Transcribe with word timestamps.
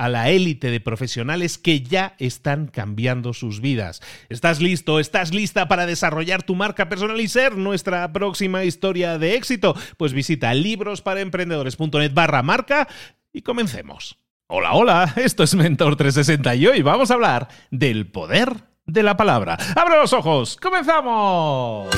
a 0.00 0.08
la 0.08 0.30
élite 0.30 0.70
de 0.70 0.80
profesionales 0.80 1.58
que 1.58 1.82
ya 1.82 2.14
están 2.18 2.68
cambiando 2.68 3.34
sus 3.34 3.60
vidas. 3.60 4.00
¿Estás 4.30 4.62
listo? 4.62 4.98
¿Estás 4.98 5.34
lista 5.34 5.68
para 5.68 5.84
desarrollar 5.84 6.42
tu 6.42 6.54
marca 6.54 6.88
personal 6.88 7.20
y 7.20 7.28
ser 7.28 7.58
nuestra 7.58 8.10
próxima 8.10 8.64
historia 8.64 9.18
de 9.18 9.34
éxito? 9.34 9.76
Pues 9.98 10.14
visita 10.14 10.54
librosparaemprendedores.net 10.54 12.14
barra 12.14 12.42
marca 12.42 12.88
y 13.30 13.42
comencemos. 13.42 14.16
Hola, 14.46 14.72
hola, 14.72 15.12
esto 15.16 15.42
es 15.42 15.54
Mentor 15.54 15.96
360 15.96 16.54
y 16.54 16.66
hoy 16.66 16.80
vamos 16.80 17.10
a 17.10 17.14
hablar 17.14 17.48
del 17.70 18.10
poder 18.10 18.54
de 18.86 19.02
la 19.02 19.18
palabra. 19.18 19.58
¡Abre 19.76 19.96
los 19.96 20.14
ojos! 20.14 20.56
¡Comenzamos! 20.56 21.90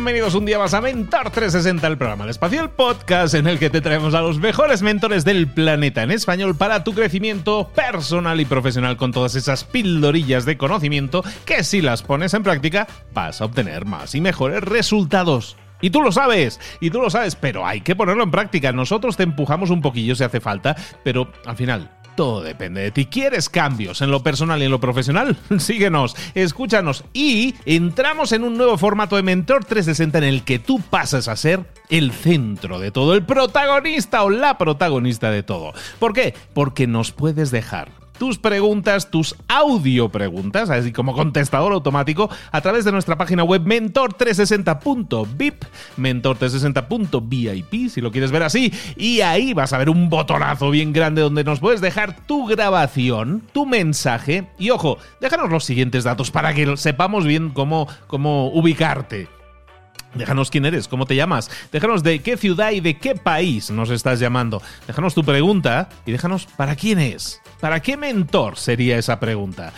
Bienvenidos 0.00 0.34
un 0.34 0.46
día 0.46 0.58
más 0.58 0.72
a 0.72 0.80
Mentor 0.80 1.24
360, 1.24 1.86
el 1.86 1.98
programa 1.98 2.24
El 2.24 2.30
Espacio, 2.30 2.74
podcast 2.74 3.34
en 3.34 3.46
el 3.46 3.58
que 3.58 3.68
te 3.68 3.82
traemos 3.82 4.14
a 4.14 4.22
los 4.22 4.38
mejores 4.38 4.80
mentores 4.80 5.26
del 5.26 5.46
planeta 5.46 6.02
en 6.02 6.10
español 6.10 6.56
para 6.56 6.84
tu 6.84 6.94
crecimiento 6.94 7.70
personal 7.74 8.40
y 8.40 8.46
profesional 8.46 8.96
con 8.96 9.12
todas 9.12 9.34
esas 9.34 9.64
pildorillas 9.64 10.46
de 10.46 10.56
conocimiento 10.56 11.22
que 11.44 11.62
si 11.64 11.82
las 11.82 12.02
pones 12.02 12.32
en 12.32 12.42
práctica 12.42 12.88
vas 13.12 13.42
a 13.42 13.44
obtener 13.44 13.84
más 13.84 14.14
y 14.14 14.22
mejores 14.22 14.62
resultados. 14.62 15.58
Y 15.82 15.90
tú 15.90 16.00
lo 16.00 16.12
sabes, 16.12 16.58
y 16.80 16.88
tú 16.88 17.02
lo 17.02 17.10
sabes, 17.10 17.36
pero 17.36 17.66
hay 17.66 17.82
que 17.82 17.94
ponerlo 17.94 18.24
en 18.24 18.30
práctica. 18.30 18.72
Nosotros 18.72 19.18
te 19.18 19.24
empujamos 19.24 19.68
un 19.68 19.82
poquillo 19.82 20.14
si 20.14 20.24
hace 20.24 20.40
falta, 20.40 20.76
pero 21.04 21.30
al 21.44 21.56
final 21.56 21.90
todo 22.20 22.42
depende 22.42 22.82
de 22.82 22.90
ti. 22.90 23.06
¿Quieres 23.06 23.48
cambios 23.48 24.02
en 24.02 24.10
lo 24.10 24.22
personal 24.22 24.60
y 24.60 24.66
en 24.66 24.70
lo 24.70 24.78
profesional? 24.78 25.38
Síguenos, 25.58 26.14
escúchanos 26.34 27.02
y 27.14 27.54
entramos 27.64 28.32
en 28.32 28.44
un 28.44 28.58
nuevo 28.58 28.76
formato 28.76 29.16
de 29.16 29.22
Mentor 29.22 29.64
360 29.64 30.18
en 30.18 30.24
el 30.24 30.44
que 30.44 30.58
tú 30.58 30.82
pasas 30.82 31.28
a 31.28 31.36
ser 31.36 31.64
el 31.88 32.12
centro 32.12 32.78
de 32.78 32.90
todo, 32.90 33.14
el 33.14 33.22
protagonista 33.22 34.22
o 34.22 34.28
la 34.28 34.58
protagonista 34.58 35.30
de 35.30 35.42
todo. 35.42 35.72
¿Por 35.98 36.12
qué? 36.12 36.34
Porque 36.52 36.86
nos 36.86 37.10
puedes 37.10 37.50
dejar 37.50 37.88
tus 38.20 38.36
preguntas, 38.36 39.10
tus 39.10 39.34
audio 39.48 40.10
preguntas, 40.10 40.68
así 40.68 40.92
como 40.92 41.14
contestador 41.14 41.72
automático, 41.72 42.28
a 42.52 42.60
través 42.60 42.84
de 42.84 42.92
nuestra 42.92 43.16
página 43.16 43.44
web 43.44 43.64
mentor360.vip, 43.64 45.64
mentor360.vip, 45.96 47.88
si 47.88 48.02
lo 48.02 48.12
quieres 48.12 48.30
ver 48.30 48.42
así, 48.42 48.70
y 48.94 49.22
ahí 49.22 49.54
vas 49.54 49.72
a 49.72 49.78
ver 49.78 49.88
un 49.88 50.10
botonazo 50.10 50.70
bien 50.70 50.92
grande 50.92 51.22
donde 51.22 51.44
nos 51.44 51.60
puedes 51.60 51.80
dejar 51.80 52.26
tu 52.26 52.44
grabación, 52.44 53.42
tu 53.54 53.64
mensaje, 53.64 54.48
y 54.58 54.68
ojo, 54.68 54.98
déjanos 55.22 55.48
los 55.48 55.64
siguientes 55.64 56.04
datos 56.04 56.30
para 56.30 56.52
que 56.52 56.76
sepamos 56.76 57.24
bien 57.24 57.48
cómo, 57.48 57.88
cómo 58.06 58.48
ubicarte. 58.48 59.28
Déjanos 60.14 60.50
quién 60.50 60.66
eres, 60.66 60.88
cómo 60.88 61.06
te 61.06 61.16
llamas, 61.16 61.50
déjanos 61.72 62.02
de 62.02 62.18
qué 62.18 62.36
ciudad 62.36 62.72
y 62.72 62.80
de 62.80 62.98
qué 62.98 63.14
país 63.14 63.70
nos 63.70 63.88
estás 63.88 64.20
llamando. 64.20 64.60
Déjanos 64.86 65.14
tu 65.14 65.24
pregunta 65.24 65.88
y 66.04 66.12
déjanos 66.12 66.44
para 66.44 66.76
quién 66.76 66.98
es. 66.98 67.40
¿Para 67.60 67.80
qué 67.80 67.96
mentor 67.96 68.56
sería 68.56 68.96
esa 68.98 69.20
pregunta? 69.20 69.72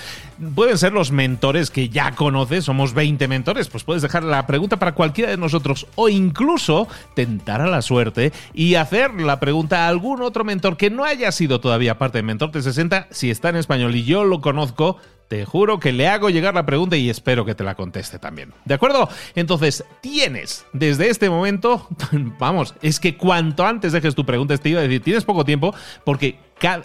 Pueden 0.55 0.79
ser 0.79 0.93
los 0.93 1.11
mentores 1.11 1.71
que 1.71 1.89
ya 1.89 2.13
conoces, 2.13 2.65
somos 2.65 2.95
20 2.95 3.27
mentores, 3.29 3.69
pues 3.69 3.85
puedes 3.85 4.03
dejar 4.03 4.23
la 4.23 4.47
pregunta 4.47 4.79
para 4.79 4.95
cualquiera 4.95 5.31
de 5.31 5.37
nosotros 5.37 5.87
o 5.97 6.09
incluso 6.09 6.89
tentar 7.15 7.61
a 7.61 7.67
la 7.67 7.83
suerte 7.83 8.33
y 8.55 8.77
hacer 8.77 9.15
la 9.15 9.41
pregunta 9.41 9.85
a 9.85 9.89
algún 9.89 10.23
otro 10.23 10.45
mentor 10.45 10.77
que 10.77 10.91
no 10.91 11.05
haya 11.05 11.33
sido 11.33 11.61
todavía 11.61 11.99
parte 11.99 12.19
de 12.19 12.23
Mentor 12.23 12.51
360 12.53 13.09
si 13.11 13.31
está 13.31 13.49
en 13.49 13.57
español 13.57 13.95
y 13.95 14.05
yo 14.05 14.25
lo 14.25 14.41
conozco, 14.41 14.99
te 15.29 15.45
juro 15.47 15.81
que 15.81 15.93
le 15.93 16.09
hago 16.09 16.29
llegar 16.29 16.55
la 16.55 16.67
pregunta 16.67 16.97
y 16.97 17.09
espero 17.09 17.45
que 17.45 17.55
te 17.55 17.65
la 17.65 17.75
conteste 17.75 18.19
también. 18.19 18.53
¿De 18.67 18.75
acuerdo? 18.75 19.09
Entonces, 19.35 19.83
tienes 20.03 20.67
desde 20.75 21.09
este 21.09 21.31
momento, 21.31 21.89
vamos, 22.39 22.75
es 22.83 23.01
que 23.01 23.17
cuanto 23.17 23.65
antes 23.65 23.93
dejes 23.93 24.15
tu 24.15 24.27
pregunta, 24.27 24.57
te 24.59 24.69
iba 24.69 24.81
a 24.81 24.83
decir, 24.83 25.03
tienes 25.03 25.25
poco 25.25 25.45
tiempo 25.45 25.75
porque 26.05 26.39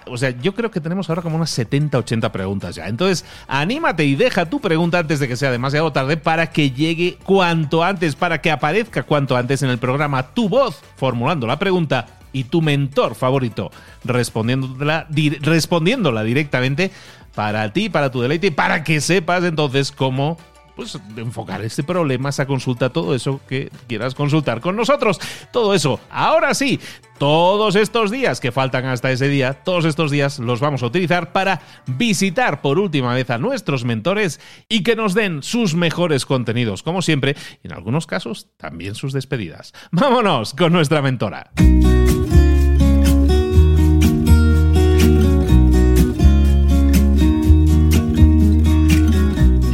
o 0.06 0.18
sea, 0.18 0.32
yo 0.32 0.54
creo 0.54 0.72
que 0.72 0.82
tenemos 0.82 1.10
ahora 1.10 1.22
como 1.22 1.36
unas 1.36 1.50
70, 1.52 1.98
80 1.98 2.32
preguntas 2.32 2.76
ya. 2.76 2.88
Entonces, 2.88 3.26
anímate 3.48 4.06
y 4.06 4.16
deja 4.16 4.50
tu 4.50 4.60
pregunta 4.60 5.00
antes 5.00 5.20
de 5.20 5.28
que 5.28 5.36
sea 5.36 5.52
demasiado 5.52 5.92
tarde 5.92 6.18
para 6.18 6.48
que 6.48 6.72
llegue 6.72 7.18
cuanto 7.24 7.84
antes, 7.84 8.16
para 8.16 8.42
que 8.42 8.52
aparezca 8.52 9.04
cuanto 9.04 9.36
antes 9.36 9.62
en 9.64 9.70
el 9.70 9.78
programa 9.78 10.34
tu 10.34 10.50
voz 10.50 10.82
formulando 10.96 11.48
la 11.48 11.60
pregunta 11.60 12.08
y 12.34 12.46
tu 12.46 12.62
mentor 12.62 13.16
favorito 13.16 13.72
respondiéndola, 14.04 15.08
respondiéndola 15.42 16.24
directamente 16.24 16.92
para 17.36 17.72
ti, 17.72 17.90
para 17.90 18.12
tu 18.12 18.22
deleite, 18.22 18.52
para 18.52 18.84
que 18.84 19.00
sepas 19.00 19.44
entonces 19.44 19.92
cómo 19.92 20.38
pues, 20.78 20.98
enfocar 21.18 21.64
este 21.64 21.84
problema, 21.84 22.30
esa 22.30 22.46
consulta, 22.46 22.90
todo 22.92 23.16
eso 23.16 23.42
que 23.50 23.72
quieras 23.88 24.14
consultar 24.14 24.62
con 24.62 24.76
nosotros. 24.76 25.20
Todo 25.52 25.74
eso, 25.74 26.00
ahora 26.12 26.54
sí, 26.54 26.80
todos 27.18 27.76
estos 27.76 28.12
días 28.12 28.40
que 28.40 28.52
faltan 28.52 28.86
hasta 28.86 29.12
ese 29.12 29.28
día, 29.28 29.56
todos 29.56 29.86
estos 29.86 30.12
días 30.12 30.38
los 30.38 30.60
vamos 30.60 30.84
a 30.84 30.86
utilizar 30.86 31.34
para 31.34 31.62
visitar 31.88 32.62
por 32.62 32.78
última 32.78 33.14
vez 33.16 33.32
a 33.32 33.40
nuestros 33.40 33.86
mentores 33.86 34.40
y 34.70 34.84
que 34.84 34.96
nos 34.96 35.16
den 35.16 35.42
sus 35.42 35.74
mejores 35.74 36.28
contenidos, 36.28 36.84
como 36.84 37.02
siempre, 37.02 37.36
y 37.64 37.68
en 37.68 37.74
algunos 37.74 38.06
casos 38.06 38.50
también 38.56 38.94
sus 38.94 39.14
despedidas. 39.14 39.74
Vámonos 39.92 40.54
con 40.54 40.72
nuestra 40.72 41.02
mentora. 41.02 41.52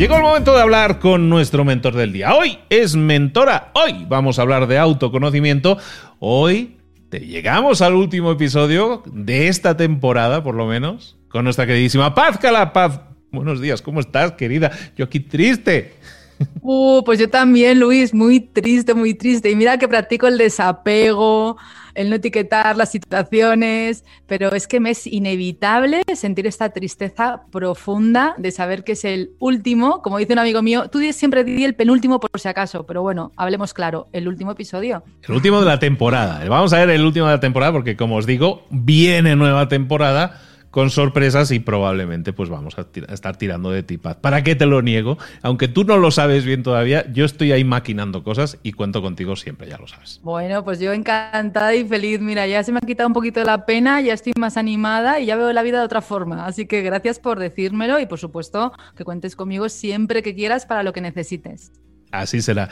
Llegó 0.03 0.17
el 0.17 0.23
momento 0.23 0.53
de 0.53 0.61
hablar 0.61 0.99
con 0.99 1.29
nuestro 1.29 1.63
mentor 1.63 1.95
del 1.95 2.11
día. 2.11 2.35
Hoy 2.35 2.59
es 2.69 2.93
mentora. 2.93 3.71
Hoy 3.73 4.05
vamos 4.09 4.37
a 4.37 4.41
hablar 4.41 4.67
de 4.67 4.77
autoconocimiento. 4.77 5.77
Hoy 6.19 6.75
te 7.07 7.21
llegamos 7.21 7.81
al 7.81 7.93
último 7.93 8.33
episodio 8.33 9.01
de 9.05 9.47
esta 9.47 9.77
temporada, 9.77 10.43
por 10.43 10.55
lo 10.55 10.65
menos, 10.65 11.15
con 11.29 11.45
nuestra 11.45 11.65
queridísima 11.65 12.13
Paz 12.13 12.37
Cala. 12.37 12.73
Paz, 12.73 12.99
Buenos 13.31 13.61
días, 13.61 13.81
¿cómo 13.81 14.01
estás, 14.01 14.33
querida? 14.33 14.73
Yo 14.97 15.05
aquí 15.05 15.21
triste. 15.21 15.93
Uh, 16.59 17.01
pues 17.05 17.17
yo 17.17 17.29
también, 17.29 17.79
Luis, 17.79 18.13
muy 18.13 18.41
triste, 18.41 18.93
muy 18.93 19.13
triste. 19.13 19.51
Y 19.51 19.55
mira 19.55 19.77
que 19.77 19.87
practico 19.87 20.27
el 20.27 20.37
desapego, 20.37 21.55
el 21.95 22.09
no 22.09 22.15
etiquetar 22.15 22.77
las 22.77 22.91
situaciones, 22.91 24.03
pero 24.27 24.53
es 24.53 24.67
que 24.67 24.79
me 24.79 24.91
es 24.91 25.07
inevitable 25.07 26.03
sentir 26.15 26.47
esta 26.47 26.69
tristeza 26.69 27.43
profunda 27.51 28.35
de 28.37 28.51
saber 28.51 28.83
que 28.83 28.93
es 28.93 29.05
el 29.05 29.31
último, 29.39 30.01
como 30.01 30.17
dice 30.17 30.33
un 30.33 30.39
amigo 30.39 30.61
mío, 30.61 30.89
tú 30.89 30.99
siempre 31.11 31.43
di 31.43 31.63
el 31.63 31.75
penúltimo 31.75 32.19
por 32.19 32.39
si 32.39 32.47
acaso, 32.47 32.85
pero 32.85 33.01
bueno, 33.01 33.31
hablemos 33.35 33.73
claro, 33.73 34.07
el 34.13 34.27
último 34.27 34.51
episodio. 34.51 35.03
El 35.23 35.35
último 35.35 35.59
de 35.59 35.65
la 35.65 35.79
temporada. 35.79 36.47
Vamos 36.47 36.73
a 36.73 36.79
ver 36.79 36.89
el 36.89 37.03
último 37.03 37.25
de 37.27 37.33
la 37.33 37.39
temporada 37.39 37.71
porque 37.71 37.95
como 37.95 38.17
os 38.17 38.25
digo, 38.25 38.63
viene 38.69 39.35
nueva 39.35 39.67
temporada 39.67 40.41
con 40.73 40.89
sorpresas 40.89 41.51
y 41.51 41.59
probablemente 41.59 42.33
pues 42.33 42.49
vamos 42.49 42.73
a, 42.79 42.87
estar 43.13 43.37
tirando 43.37 43.69
de 43.69 43.83
tipaz. 43.83 44.15
¿Para 44.15 44.43
qué 44.43 44.55
te 44.55 44.65
lo 44.65 44.81
niego? 44.81 45.19
Aunque 45.43 45.67
tú 45.67 45.83
no 45.83 45.97
lo 45.97 46.09
sabes 46.09 46.45
bien 46.45 46.63
todavía, 46.63 47.05
yo 47.13 47.25
estoy 47.25 47.51
ahí 47.51 47.63
maquinando 47.63 48.23
cosas 48.23 48.57
y 48.63 48.71
cuento 48.71 48.99
contigo 49.03 49.35
siempre, 49.35 49.69
ya 49.69 49.77
lo 49.77 49.87
sabes. 49.87 50.19
Bueno, 50.23 50.63
pues 50.63 50.79
yo 50.79 50.91
encantada 50.91 51.75
y 51.75 51.85
feliz. 51.85 52.21
Mira, 52.21 52.47
ya 52.47 52.63
se 52.63 52.71
me 52.71 52.79
ha 52.79 52.87
quitado 52.87 53.05
un 53.05 53.13
poquito 53.13 53.43
la 53.43 53.67
pena, 53.67 54.01
ya 54.01 54.15
estoy 54.15 54.33
más 54.35 54.57
animada 54.57 55.19
y 55.19 55.27
ya 55.27 55.35
veo 55.35 55.53
la 55.53 55.61
vida 55.61 55.77
de 55.77 55.85
otra 55.85 56.01
forma. 56.01 56.47
Así 56.47 56.65
que 56.65 56.81
gracias 56.81 57.19
por 57.19 57.37
decírmelo 57.37 57.99
y 57.99 58.07
por 58.07 58.17
supuesto 58.17 58.73
que 58.97 59.03
cuentes 59.03 59.35
conmigo 59.35 59.69
siempre 59.69 60.23
que 60.23 60.33
quieras 60.33 60.65
para 60.65 60.81
lo 60.81 60.91
que 60.91 61.01
necesites. 61.01 61.71
Así 62.09 62.41
será. 62.41 62.69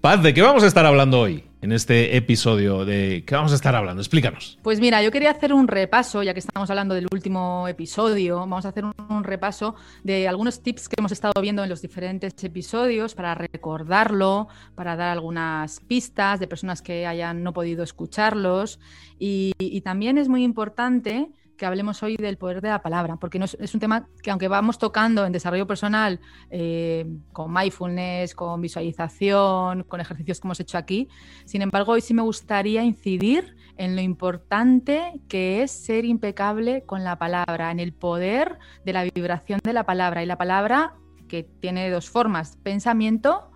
Paz, 0.00 0.24
¿de 0.24 0.34
qué 0.34 0.42
vamos 0.42 0.64
a 0.64 0.66
estar 0.66 0.84
hablando 0.84 1.20
hoy? 1.20 1.47
En 1.60 1.72
este 1.72 2.16
episodio 2.16 2.84
de 2.84 3.24
qué 3.26 3.34
vamos 3.34 3.50
a 3.50 3.56
estar 3.56 3.74
hablando, 3.74 4.00
explícanos. 4.00 4.58
Pues 4.62 4.78
mira, 4.78 5.02
yo 5.02 5.10
quería 5.10 5.32
hacer 5.32 5.52
un 5.52 5.66
repaso, 5.66 6.22
ya 6.22 6.32
que 6.32 6.38
estamos 6.38 6.70
hablando 6.70 6.94
del 6.94 7.08
último 7.12 7.66
episodio, 7.66 8.38
vamos 8.38 8.64
a 8.64 8.68
hacer 8.68 8.84
un, 8.84 9.24
repaso 9.24 9.74
de 10.04 10.28
algunos 10.28 10.62
tips 10.62 10.88
que 10.88 10.94
hemos 10.98 11.10
estado 11.10 11.32
viendo 11.42 11.64
en 11.64 11.68
los 11.68 11.82
diferentes 11.82 12.32
episodios 12.44 13.16
para 13.16 13.34
recordarlo, 13.34 14.46
para 14.76 14.94
dar 14.94 15.10
algunas 15.10 15.80
pistas 15.80 16.38
de 16.38 16.46
personas 16.46 16.80
que 16.80 17.06
hayan 17.06 17.42
no 17.42 17.52
podido 17.52 17.82
escucharlos. 17.82 18.78
y 19.18 19.80
también 19.80 20.16
es 20.16 20.28
muy 20.28 20.44
importante 20.44 21.28
que 21.58 21.66
hablemos 21.66 22.02
hoy 22.02 22.16
del 22.16 22.38
poder 22.38 22.62
de 22.62 22.68
la 22.68 22.80
palabra, 22.80 23.16
porque 23.16 23.38
no 23.38 23.44
es, 23.44 23.74
un 23.74 23.80
tema 23.80 24.08
que 24.22 24.30
aunque 24.30 24.48
vamos 24.48 24.78
tocando 24.78 25.26
en 25.26 25.32
desarrollo 25.32 25.66
personal 25.66 26.20
eh, 26.50 27.04
con 27.32 27.52
mindfulness, 27.52 28.34
con 28.34 28.62
visualización, 28.62 29.82
con 29.82 30.00
ejercicios 30.00 30.40
que 30.40 30.46
hemos 30.46 30.60
hecho 30.60 30.78
aquí, 30.78 31.08
sin 31.44 31.60
embargo 31.60 31.92
hoy 31.92 32.00
sí 32.00 32.14
me 32.14 32.22
gustaría 32.22 32.82
incidir 32.82 33.56
en 33.76 33.96
lo 33.96 34.00
importante 34.02 35.20
que 35.28 35.62
es 35.62 35.70
ser 35.70 36.04
impecable 36.04 36.84
con 36.86 37.04
la 37.04 37.18
palabra, 37.18 37.70
en 37.70 37.80
el 37.80 37.92
poder 37.92 38.58
de 38.84 38.92
la 38.92 39.04
vibración 39.04 39.60
de 39.62 39.72
la 39.72 39.84
palabra 39.84 40.22
y 40.22 40.26
la 40.26 40.38
palabra 40.38 40.94
que 41.28 41.42
tiene 41.42 41.90
dos 41.90 42.08
formas, 42.08 42.56
pensamiento 42.62 43.50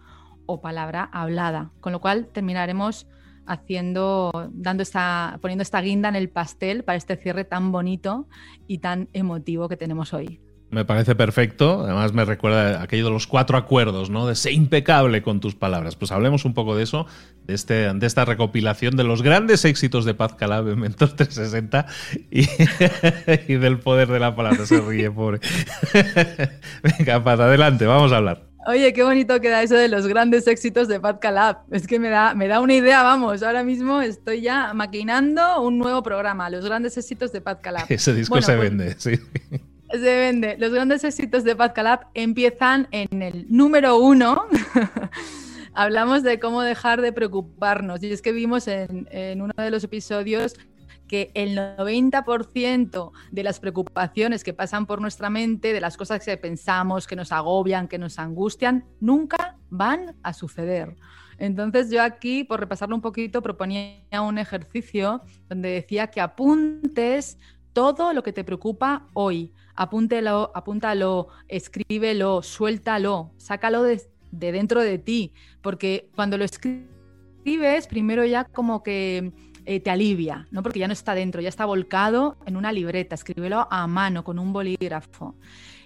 o 0.46 0.60
palabra 0.60 1.08
hablada, 1.12 1.70
con 1.81 1.93
lo 1.93 2.00
cual 2.00 2.26
terminaremos 2.26 3.06
haciendo, 3.46 4.50
dando 4.52 4.82
esta, 4.82 5.38
poniendo 5.40 5.62
esta 5.62 5.80
guinda 5.80 6.08
en 6.08 6.16
el 6.16 6.28
pastel 6.28 6.84
para 6.84 6.96
este 6.96 7.16
cierre 7.16 7.44
tan 7.44 7.72
bonito 7.72 8.28
y 8.66 8.78
tan 8.78 9.08
emotivo 9.12 9.68
que 9.68 9.76
tenemos 9.76 10.12
hoy. 10.12 10.40
Me 10.72 10.86
parece 10.86 11.14
perfecto. 11.14 11.84
Además, 11.84 12.14
me 12.14 12.24
recuerda 12.24 12.80
aquello 12.82 13.04
de 13.04 13.10
los 13.10 13.26
cuatro 13.26 13.58
acuerdos, 13.58 14.08
¿no? 14.08 14.26
De 14.26 14.34
ser 14.34 14.52
impecable 14.52 15.22
con 15.22 15.38
tus 15.38 15.54
palabras. 15.54 15.96
Pues 15.96 16.12
hablemos 16.12 16.46
un 16.46 16.54
poco 16.54 16.74
de 16.74 16.82
eso, 16.82 17.06
de, 17.44 17.52
este, 17.52 17.92
de 17.92 18.06
esta 18.06 18.24
recopilación 18.24 18.96
de 18.96 19.04
los 19.04 19.20
grandes 19.20 19.66
éxitos 19.66 20.06
de 20.06 20.14
Paz 20.14 20.32
Calab 20.32 20.68
en 20.68 20.80
Mentor 20.80 21.10
360 21.10 21.86
y, 22.30 22.48
y 23.52 23.56
del 23.56 23.80
poder 23.80 24.08
de 24.08 24.18
la 24.18 24.34
palabra. 24.34 24.64
Se 24.64 24.80
ríe, 24.80 25.10
pobre. 25.10 25.40
Venga, 26.98 27.22
Paz, 27.22 27.38
adelante, 27.40 27.84
vamos 27.84 28.10
a 28.12 28.16
hablar. 28.16 28.51
Oye, 28.64 28.93
qué 28.93 29.03
bonito 29.03 29.41
queda 29.41 29.62
eso 29.62 29.75
de 29.75 29.88
los 29.88 30.06
grandes 30.06 30.47
éxitos 30.47 30.87
de 30.87 31.00
Pat 31.00 31.19
Calab. 31.19 31.59
Es 31.73 31.87
que 31.88 31.99
me 31.99 32.11
da, 32.11 32.32
me 32.35 32.47
da 32.47 32.61
una 32.61 32.75
idea, 32.75 33.03
vamos. 33.03 33.43
Ahora 33.43 33.64
mismo 33.64 34.00
estoy 34.00 34.41
ya 34.41 34.73
maquinando 34.73 35.61
un 35.62 35.79
nuevo 35.79 36.03
programa, 36.03 36.49
los 36.49 36.64
grandes 36.64 36.97
éxitos 36.97 37.32
de 37.32 37.41
Pat 37.41 37.61
Calab. 37.61 37.87
Ese 37.88 38.14
disco 38.14 38.41
se 38.41 38.56
pues, 38.56 38.70
vende, 38.70 38.94
sí. 38.99 39.19
Se 39.91 39.99
vende. 39.99 40.56
Los 40.59 40.73
grandes 40.73 41.05
éxitos 41.05 41.44
de 41.44 41.55
Pat 41.55 41.75
Calab 41.75 42.06
empiezan 42.14 42.88
en 42.93 43.20
el 43.20 43.44
número 43.50 43.99
uno. 43.99 44.47
Hablamos 45.75 46.23
de 46.23 46.38
cómo 46.38 46.62
dejar 46.62 47.03
de 47.03 47.12
preocuparnos. 47.12 48.03
Y 48.03 48.11
es 48.11 48.23
que 48.23 48.32
vimos 48.32 48.69
en, 48.69 49.06
en 49.11 49.43
uno 49.43 49.53
de 49.55 49.70
los 49.70 49.85
episodios 49.85 50.55
que 51.12 51.31
el 51.35 51.59
90% 51.59 53.12
de 53.31 53.43
las 53.43 53.61
preocupaciones 53.61 54.43
que 54.43 54.55
pasan 54.55 54.87
por 54.87 55.03
nuestra 55.03 55.29
mente, 55.29 55.75
de 55.75 55.81
las 55.82 55.99
cosas 55.99 56.25
que 56.25 56.35
pensamos, 56.38 57.06
que 57.06 57.17
nos 57.17 57.32
agobian, 57.32 57.87
que 57.87 57.99
nos 57.99 58.19
angustian, 58.19 58.87
nunca 58.99 59.59
van 59.69 60.17
a 60.23 60.32
suceder. 60.32 60.97
Entonces 61.37 61.91
yo 61.91 62.03
aquí, 62.03 62.44
por 62.44 62.61
repasarlo 62.61 62.97
un 62.97 63.03
poquito, 63.03 63.43
proponía 63.43 64.23
un 64.23 64.38
ejercicio 64.38 65.20
donde 65.50 65.69
decía 65.69 66.06
que 66.06 66.23
apuntes 66.23 67.37
todo 67.75 68.14
lo 68.14 68.23
que 68.23 68.32
te 68.32 68.43
preocupa 68.43 69.06
hoy. 69.12 69.53
Apúntelo, 69.75 70.50
apúntalo, 70.55 71.29
escríbelo, 71.47 72.43
suéltalo, 72.43 73.32
sácalo 73.37 73.82
de, 73.82 74.00
de 74.31 74.50
dentro 74.50 74.81
de 74.81 74.97
ti, 74.97 75.35
porque 75.61 76.09
cuando 76.14 76.38
lo 76.38 76.44
escribes, 76.47 77.87
primero 77.87 78.25
ya 78.25 78.44
como 78.44 78.82
que 78.82 79.51
eh, 79.64 79.81
te 79.81 79.91
alivia, 79.91 80.47
¿no? 80.50 80.62
Porque 80.62 80.79
ya 80.79 80.87
no 80.87 80.93
está 80.93 81.14
dentro, 81.14 81.41
ya 81.41 81.49
está 81.49 81.64
volcado 81.64 82.37
en 82.47 82.56
una 82.56 82.73
libreta, 82.73 83.14
escríbelo 83.14 83.69
a 83.70 83.87
mano 83.87 84.25
con 84.25 84.38
un 84.38 84.53
bolígrafo. 84.53 85.35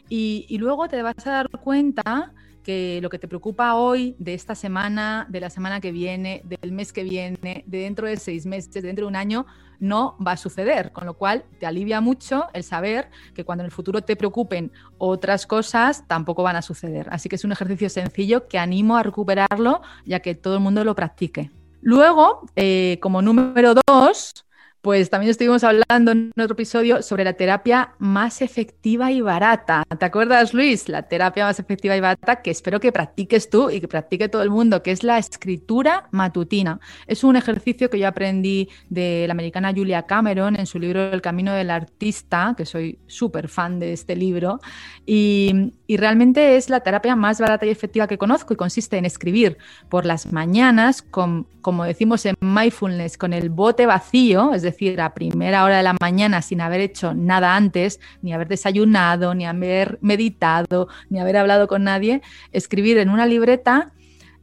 Y, 0.09 0.47
y, 0.49 0.59
luego 0.59 0.87
te 0.89 1.03
vas 1.03 1.27
a 1.27 1.31
dar 1.31 1.51
cuenta 1.51 2.33
que 2.67 2.99
lo 3.01 3.11
que 3.11 3.21
te 3.21 3.29
preocupa 3.29 3.77
hoy, 3.77 4.17
de 4.19 4.35
esta 4.35 4.57
semana, 4.57 5.25
de 5.29 5.39
la 5.39 5.51
semana 5.51 5.81
que 5.81 5.93
viene, 5.93 6.43
del 6.45 6.73
mes 6.73 6.93
que 6.93 7.05
viene, 7.05 7.63
de 7.65 7.79
dentro 7.79 8.09
de 8.09 8.17
seis 8.17 8.45
meses, 8.45 8.73
de 8.73 8.83
dentro 8.83 9.05
de 9.05 9.09
un 9.09 9.15
año, 9.15 9.47
no 9.79 10.17
va 10.25 10.33
a 10.33 10.37
suceder. 10.37 10.91
Con 10.91 11.07
lo 11.07 11.15
cual 11.15 11.45
te 11.61 11.67
alivia 11.67 12.01
mucho 12.01 12.47
el 12.55 12.65
saber 12.65 13.09
que 13.35 13.45
cuando 13.45 13.63
en 13.63 13.67
el 13.67 13.71
futuro 13.71 14.03
te 14.03 14.17
preocupen 14.17 14.73
otras 14.99 15.47
cosas, 15.47 16.09
tampoco 16.09 16.43
van 16.43 16.57
a 16.57 16.63
suceder. 16.63 17.07
Así 17.13 17.29
que 17.29 17.37
es 17.37 17.45
un 17.45 17.53
ejercicio 17.53 17.89
sencillo 17.89 18.49
que 18.49 18.59
animo 18.59 18.97
a 18.97 19.05
recuperarlo, 19.05 19.83
ya 20.05 20.19
que 20.19 20.35
todo 20.35 20.55
el 20.55 20.61
mundo 20.61 20.83
lo 20.83 20.97
practique. 20.97 21.53
Luego, 21.81 22.47
eh, 22.57 22.99
como 23.01 23.23
número 23.23 23.75
dos, 23.87 24.46
pues 24.81 25.11
también 25.11 25.31
estuvimos 25.31 25.65
hablando 25.65 26.13
en 26.13 26.33
otro 26.39 26.55
episodio 26.55 27.03
sobre 27.03 27.25
la 27.25 27.33
terapia 27.33 27.95
más 27.99 28.41
efectiva 28.41 29.11
y 29.11 29.21
barata. 29.21 29.83
¿Te 29.99 30.05
acuerdas, 30.05 30.55
Luis? 30.55 30.89
La 30.89 31.03
terapia 31.03 31.45
más 31.45 31.59
efectiva 31.59 31.97
y 31.97 32.01
barata 32.01 32.37
que 32.37 32.53
espero 32.53 32.79
que 32.79 32.93
practiques 32.93 33.51
tú 33.51 33.69
y 33.69 33.81
que 33.81 33.89
practique 33.89 34.29
todo 34.29 34.43
el 34.43 34.51
mundo, 34.51 34.85
que 34.85 34.93
es 34.93 35.03
la 35.03 35.19
escritura 35.19 36.09
matutina. 36.13 36.79
Es 37.09 37.25
un 37.25 37.35
ejercicio 37.35 37.91
que 37.91 37.99
yo 37.99 38.07
aprendí 38.07 38.69
de 38.89 39.25
la 39.27 39.33
americana 39.33 39.73
Julia 39.75 40.03
Cameron 40.03 40.55
en 40.55 40.67
su 40.67 40.79
libro 40.79 41.13
El 41.13 41.21
camino 41.21 41.53
del 41.53 41.71
artista, 41.71 42.55
que 42.57 42.65
soy 42.65 43.01
súper 43.09 43.49
fan 43.49 43.81
de 43.81 43.93
este 43.93 44.15
libro, 44.15 44.61
y, 45.05 45.73
realmente 45.89 46.57
es 46.57 46.69
la 46.69 46.81
terapia 46.81 47.17
más 47.17 47.41
barata 47.41 47.65
y 47.65 47.71
efectiva 47.71 48.07
que 48.07 48.19
conozco 48.19 48.53
y 48.53 48.57
consiste 48.57 48.99
en 48.99 49.07
escribir 49.07 49.57
por 49.89 50.05
las 50.05 50.33
mañanas, 50.33 51.03
como 51.03 51.85
decimos 51.85 52.27
en 52.27 52.37
mindfulness, 52.41 53.17
con 53.17 53.33
el 53.33 53.49
bote 53.49 53.87
vacío, 53.87 54.53
es 54.53 54.63
decir, 54.63 54.76
decir, 54.77 55.01
a 55.01 55.15
primera 55.15 55.65
hora 55.65 55.79
de 55.79 55.83
la 55.83 55.97
mañana 56.01 56.43
sin 56.43 56.61
haber 56.61 56.81
hecho 56.81 57.15
nada 57.15 57.57
antes, 57.57 58.01
ni 58.23 58.33
haber 58.33 58.49
desayunado, 58.49 59.35
ni 59.35 59.47
haber 59.47 59.99
meditado, 60.03 60.89
ni 61.09 61.19
haber 61.19 61.39
hablado 61.39 61.67
con 61.67 61.85
nadie, 61.85 62.23
escribir 62.53 62.99
en 62.99 63.09
una 63.09 63.27
libreta 63.27 63.93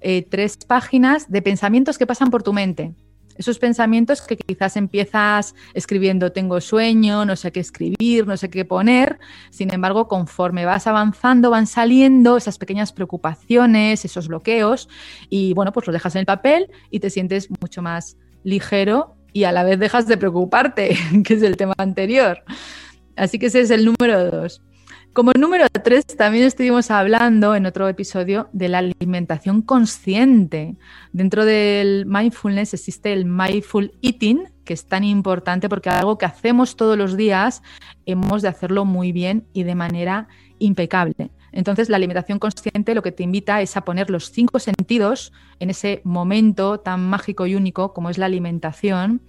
eh, 0.01 0.25
tres 0.29 0.57
páginas 0.57 1.31
de 1.31 1.41
pensamientos 1.41 1.97
que 1.97 2.07
pasan 2.07 2.29
por 2.29 2.43
tu 2.43 2.51
mente. 2.51 2.93
Esos 3.35 3.57
pensamientos 3.57 4.21
que 4.21 4.37
quizás 4.37 4.77
empiezas 4.77 5.55
escribiendo, 5.73 6.31
tengo 6.31 6.61
sueño, 6.61 7.25
no 7.25 7.35
sé 7.35 7.51
qué 7.51 7.61
escribir, 7.61 8.27
no 8.27 8.37
sé 8.37 8.49
qué 8.49 8.63
poner. 8.63 9.19
Sin 9.49 9.73
embargo, 9.73 10.07
conforme 10.07 10.65
vas 10.65 10.85
avanzando, 10.85 11.49
van 11.49 11.65
saliendo 11.65 12.37
esas 12.37 12.59
pequeñas 12.59 12.93
preocupaciones, 12.93 14.05
esos 14.05 14.27
bloqueos, 14.27 14.87
y 15.29 15.53
bueno, 15.53 15.71
pues 15.71 15.87
los 15.87 15.93
dejas 15.93 16.15
en 16.15 16.19
el 16.19 16.25
papel 16.25 16.69
y 16.91 16.99
te 16.99 17.09
sientes 17.09 17.49
mucho 17.59 17.81
más 17.81 18.17
ligero 18.43 19.15
y 19.33 19.43
a 19.43 19.51
la 19.51 19.63
vez 19.63 19.79
dejas 19.79 20.07
de 20.07 20.17
preocuparte, 20.17 20.95
que 21.25 21.33
es 21.33 21.41
el 21.41 21.57
tema 21.57 21.73
anterior. 21.77 22.43
Así 23.15 23.39
que 23.39 23.47
ese 23.47 23.61
es 23.61 23.71
el 23.71 23.85
número 23.85 24.31
dos. 24.31 24.61
Como 25.13 25.31
número 25.37 25.67
tres, 25.69 26.07
también 26.07 26.43
estuvimos 26.43 26.89
hablando 26.89 27.55
en 27.55 27.67
otro 27.67 27.87
episodio 27.87 28.49
de 28.51 28.67
la 28.67 28.79
alimentación 28.79 29.61
consciente. 29.61 30.75
Dentro 31.11 31.45
del 31.45 32.07
mindfulness 32.07 32.73
existe 32.73 33.13
el 33.13 33.25
mindful 33.25 33.91
eating, 34.01 34.45
que 34.65 34.73
es 34.73 34.87
tan 34.87 35.03
importante 35.03 35.69
porque 35.69 35.91
algo 35.91 36.17
que 36.17 36.25
hacemos 36.25 36.75
todos 36.75 36.97
los 36.97 37.15
días 37.15 37.61
hemos 38.07 38.41
de 38.41 38.47
hacerlo 38.47 38.85
muy 38.85 39.11
bien 39.11 39.45
y 39.53 39.61
de 39.61 39.75
manera 39.75 40.29
impecable. 40.57 41.29
Entonces, 41.53 41.87
la 41.87 41.97
alimentación 41.97 42.39
consciente 42.39 42.95
lo 42.95 43.03
que 43.03 43.11
te 43.11 43.23
invita 43.23 43.61
es 43.61 43.77
a 43.77 43.81
poner 43.81 44.09
los 44.09 44.31
cinco 44.31 44.59
sentidos 44.59 45.31
en 45.59 45.69
ese 45.69 46.01
momento 46.03 46.79
tan 46.79 47.07
mágico 47.07 47.45
y 47.45 47.55
único 47.55 47.93
como 47.93 48.09
es 48.09 48.17
la 48.17 48.25
alimentación, 48.25 49.21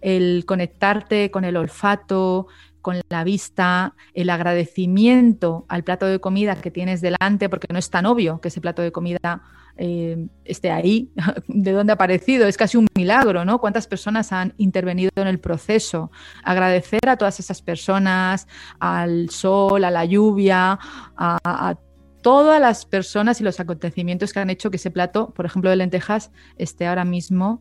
el 0.00 0.44
conectarte 0.46 1.30
con 1.30 1.44
el 1.44 1.56
olfato, 1.56 2.46
con 2.80 3.00
la 3.08 3.24
vista, 3.24 3.94
el 4.12 4.30
agradecimiento 4.30 5.64
al 5.68 5.84
plato 5.84 6.06
de 6.06 6.20
comida 6.20 6.54
que 6.56 6.70
tienes 6.70 7.00
delante, 7.00 7.48
porque 7.48 7.66
no 7.70 7.78
es 7.78 7.90
tan 7.90 8.06
obvio 8.06 8.40
que 8.40 8.48
ese 8.48 8.60
plato 8.60 8.82
de 8.82 8.92
comida 8.92 9.42
eh, 9.76 10.28
esté 10.44 10.70
ahí, 10.70 11.10
de 11.48 11.72
dónde 11.72 11.92
ha 11.92 11.94
aparecido, 11.94 12.46
es 12.46 12.56
casi 12.56 12.76
un 12.76 12.86
milagro, 12.94 13.44
¿no? 13.44 13.58
¿Cuántas 13.58 13.86
personas 13.86 14.32
han 14.32 14.54
intervenido 14.56 15.10
en 15.16 15.26
el 15.26 15.40
proceso? 15.40 16.10
Agradecer 16.44 17.08
a 17.08 17.16
todas 17.16 17.40
esas 17.40 17.60
personas, 17.62 18.46
al 18.78 19.30
sol, 19.30 19.84
a 19.84 19.90
la 19.90 20.04
lluvia, 20.04 20.78
a, 21.16 21.76
todas 22.22 22.58
las 22.58 22.86
personas 22.86 23.40
y 23.42 23.44
los 23.44 23.60
acontecimientos 23.60 24.32
que 24.32 24.40
han 24.40 24.48
hecho 24.48 24.70
que 24.70 24.78
ese 24.78 24.90
plato, 24.90 25.34
por 25.34 25.44
ejemplo, 25.44 25.68
de 25.68 25.76
lentejas, 25.76 26.30
esté 26.56 26.86
ahora 26.86 27.04
mismo 27.04 27.60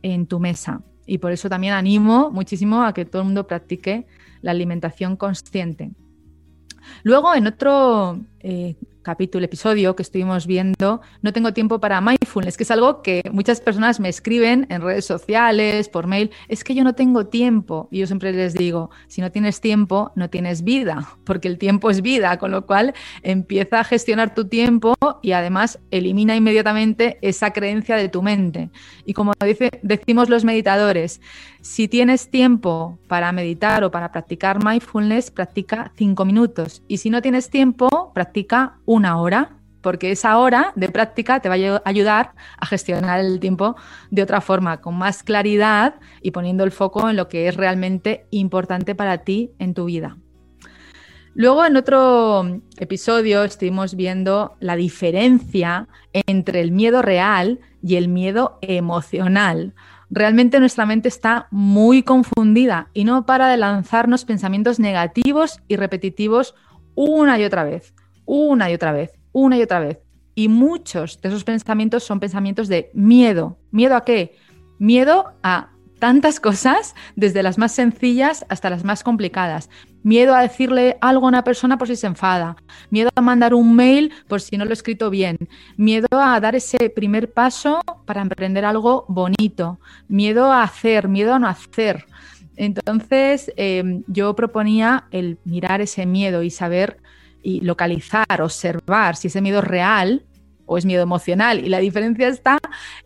en 0.00 0.26
tu 0.26 0.40
mesa. 0.40 0.80
Y 1.04 1.18
por 1.18 1.32
eso 1.32 1.50
también 1.50 1.74
animo 1.74 2.30
muchísimo 2.30 2.84
a 2.84 2.94
que 2.94 3.04
todo 3.04 3.20
el 3.20 3.26
mundo 3.26 3.46
practique 3.46 4.06
la 4.40 4.52
alimentación 4.52 5.16
consciente. 5.16 5.90
Luego, 7.02 7.34
en 7.34 7.46
otro 7.48 8.20
eh, 8.40 8.76
capítulo, 9.08 9.46
episodio 9.46 9.96
que 9.96 10.02
estuvimos 10.02 10.46
viendo, 10.46 11.00
no 11.22 11.32
tengo 11.32 11.54
tiempo 11.54 11.80
para 11.80 11.98
mindfulness, 12.02 12.58
que 12.58 12.64
es 12.64 12.70
algo 12.70 13.00
que 13.00 13.22
muchas 13.32 13.58
personas 13.58 14.00
me 14.00 14.10
escriben 14.10 14.66
en 14.68 14.82
redes 14.82 15.06
sociales, 15.06 15.88
por 15.88 16.06
mail, 16.06 16.30
es 16.48 16.62
que 16.62 16.74
yo 16.74 16.84
no 16.84 16.94
tengo 16.94 17.24
tiempo. 17.24 17.88
Y 17.90 18.00
yo 18.00 18.06
siempre 18.06 18.34
les 18.34 18.52
digo, 18.52 18.90
si 19.06 19.22
no 19.22 19.32
tienes 19.32 19.62
tiempo, 19.62 20.12
no 20.14 20.28
tienes 20.28 20.62
vida, 20.62 21.08
porque 21.24 21.48
el 21.48 21.56
tiempo 21.56 21.88
es 21.88 22.02
vida, 22.02 22.36
con 22.36 22.50
lo 22.50 22.66
cual 22.66 22.92
empieza 23.22 23.80
a 23.80 23.84
gestionar 23.84 24.34
tu 24.34 24.46
tiempo 24.46 24.94
y 25.22 25.32
además 25.32 25.78
elimina 25.90 26.36
inmediatamente 26.36 27.16
esa 27.22 27.54
creencia 27.54 27.96
de 27.96 28.10
tu 28.10 28.20
mente. 28.20 28.68
Y 29.06 29.14
como 29.14 29.32
dice, 29.42 29.70
decimos 29.82 30.28
los 30.28 30.44
meditadores, 30.44 31.22
si 31.62 31.88
tienes 31.88 32.30
tiempo 32.30 32.98
para 33.08 33.32
meditar 33.32 33.82
o 33.84 33.90
para 33.90 34.12
practicar 34.12 34.64
mindfulness, 34.64 35.30
practica 35.30 35.92
cinco 35.96 36.24
minutos. 36.24 36.82
Y 36.88 36.98
si 36.98 37.10
no 37.10 37.20
tienes 37.20 37.50
tiempo, 37.50 38.12
practica 38.14 38.78
una 38.98 39.16
hora, 39.16 39.56
porque 39.80 40.10
esa 40.10 40.36
hora 40.38 40.72
de 40.76 40.88
práctica 40.88 41.40
te 41.40 41.48
va 41.48 41.54
a 41.54 41.82
ayudar 41.84 42.34
a 42.58 42.66
gestionar 42.66 43.20
el 43.20 43.40
tiempo 43.40 43.76
de 44.10 44.22
otra 44.22 44.40
forma, 44.40 44.80
con 44.80 44.98
más 44.98 45.22
claridad 45.22 45.94
y 46.20 46.32
poniendo 46.32 46.64
el 46.64 46.72
foco 46.72 47.08
en 47.08 47.16
lo 47.16 47.28
que 47.28 47.48
es 47.48 47.56
realmente 47.56 48.26
importante 48.30 48.94
para 48.94 49.18
ti 49.18 49.52
en 49.58 49.74
tu 49.74 49.86
vida. 49.86 50.18
Luego 51.34 51.64
en 51.64 51.76
otro 51.76 52.60
episodio 52.78 53.44
estuvimos 53.44 53.94
viendo 53.94 54.56
la 54.58 54.74
diferencia 54.74 55.86
entre 56.12 56.60
el 56.60 56.72
miedo 56.72 57.00
real 57.00 57.60
y 57.80 57.94
el 57.94 58.08
miedo 58.08 58.58
emocional. 58.60 59.74
Realmente 60.10 60.58
nuestra 60.58 60.86
mente 60.86 61.08
está 61.08 61.46
muy 61.52 62.02
confundida 62.02 62.88
y 62.92 63.04
no 63.04 63.24
para 63.24 63.46
de 63.48 63.56
lanzarnos 63.56 64.24
pensamientos 64.24 64.80
negativos 64.80 65.60
y 65.68 65.76
repetitivos 65.76 66.56
una 66.96 67.38
y 67.38 67.44
otra 67.44 67.62
vez, 67.62 67.94
una 68.28 68.70
y 68.70 68.74
otra 68.74 68.92
vez, 68.92 69.10
una 69.32 69.56
y 69.56 69.62
otra 69.62 69.80
vez. 69.80 69.98
Y 70.34 70.48
muchos 70.48 71.20
de 71.20 71.30
esos 71.30 71.42
pensamientos 71.42 72.04
son 72.04 72.20
pensamientos 72.20 72.68
de 72.68 72.90
miedo. 72.94 73.58
¿Miedo 73.72 73.96
a 73.96 74.04
qué? 74.04 74.36
Miedo 74.78 75.32
a 75.42 75.70
tantas 75.98 76.38
cosas, 76.48 76.94
desde 77.16 77.42
las 77.42 77.58
más 77.58 77.72
sencillas 77.72 78.44
hasta 78.48 78.70
las 78.70 78.84
más 78.84 79.02
complicadas. 79.02 79.68
Miedo 80.04 80.34
a 80.34 80.42
decirle 80.42 80.96
algo 81.00 81.26
a 81.26 81.28
una 81.28 81.42
persona 81.42 81.78
por 81.78 81.88
si 81.88 81.96
se 81.96 82.06
enfada. 82.06 82.56
Miedo 82.90 83.10
a 83.16 83.20
mandar 83.20 83.54
un 83.54 83.74
mail 83.74 84.12
por 84.28 84.40
si 84.40 84.56
no 84.56 84.64
lo 84.64 84.70
he 84.70 84.74
escrito 84.74 85.10
bien. 85.10 85.36
Miedo 85.76 86.06
a 86.12 86.38
dar 86.38 86.54
ese 86.54 86.90
primer 86.90 87.32
paso 87.32 87.80
para 88.04 88.20
emprender 88.20 88.64
algo 88.64 89.06
bonito. 89.08 89.80
Miedo 90.06 90.52
a 90.52 90.62
hacer, 90.62 91.08
miedo 91.08 91.34
a 91.34 91.38
no 91.38 91.48
hacer. 91.48 92.04
Entonces, 92.56 93.52
em, 93.56 94.02
yo 94.06 94.34
proponía 94.36 95.06
el 95.10 95.38
mirar 95.44 95.80
ese 95.80 96.06
miedo 96.06 96.42
y 96.42 96.50
saber 96.50 96.98
y 97.48 97.62
localizar, 97.62 98.42
observar 98.42 99.16
si 99.16 99.28
ese 99.28 99.40
miedo 99.40 99.60
es 99.60 99.64
real 99.64 100.26
o 100.66 100.76
es 100.76 100.84
miedo 100.84 101.02
emocional. 101.02 101.64
Y 101.64 101.70
la 101.70 101.78
diferencia 101.78 102.28
está 102.28 102.58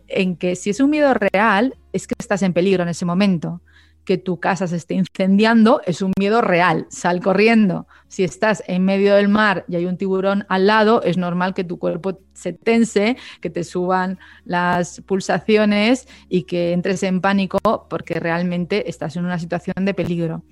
en 0.09 0.35
que 0.35 0.57
si 0.57 0.69
es 0.69 0.81
un 0.81 0.89
miedo 0.89 1.13
real, 1.13 1.75
es 1.93 2.07
que 2.07 2.15
estás 2.19 2.41
en 2.41 2.51
peligro 2.51 2.83
en 2.83 2.89
ese 2.89 3.05
momento 3.05 3.61
que 4.05 4.17
tu 4.17 4.39
casa 4.39 4.67
se 4.67 4.75
esté 4.75 4.95
incendiando 4.95 5.81
es 5.85 6.01
un 6.01 6.11
miedo 6.19 6.41
real, 6.41 6.87
sal 6.89 7.21
corriendo. 7.21 7.87
Si 8.07 8.23
estás 8.23 8.63
en 8.67 8.83
medio 8.83 9.15
del 9.15 9.29
mar 9.29 9.65
y 9.67 9.75
hay 9.75 9.85
un 9.85 9.97
tiburón 9.97 10.45
al 10.49 10.67
lado, 10.67 11.01
es 11.03 11.17
normal 11.17 11.53
que 11.53 11.63
tu 11.63 11.79
cuerpo 11.79 12.19
se 12.33 12.53
tense, 12.53 13.17
que 13.39 13.49
te 13.49 13.63
suban 13.63 14.19
las 14.43 15.01
pulsaciones 15.01 16.07
y 16.27 16.43
que 16.43 16.73
entres 16.73 17.03
en 17.03 17.21
pánico 17.21 17.59
porque 17.89 18.19
realmente 18.19 18.89
estás 18.89 19.15
en 19.15 19.25
una 19.25 19.39
situación 19.39 19.85
de 19.85 19.93
peligro. 19.93 20.43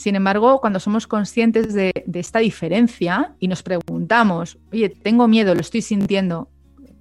Sin 0.00 0.16
embargo, 0.16 0.62
cuando 0.62 0.80
somos 0.80 1.06
conscientes 1.06 1.74
de, 1.74 1.92
esta 2.14 2.38
diferencia 2.38 3.34
y 3.38 3.48
nos 3.48 3.62
preguntamos, 3.62 4.56
oye, 4.72 4.88
tengo 4.88 5.28
miedo, 5.28 5.54
lo 5.54 5.60
estoy 5.60 5.82
sintiendo, 5.82 6.48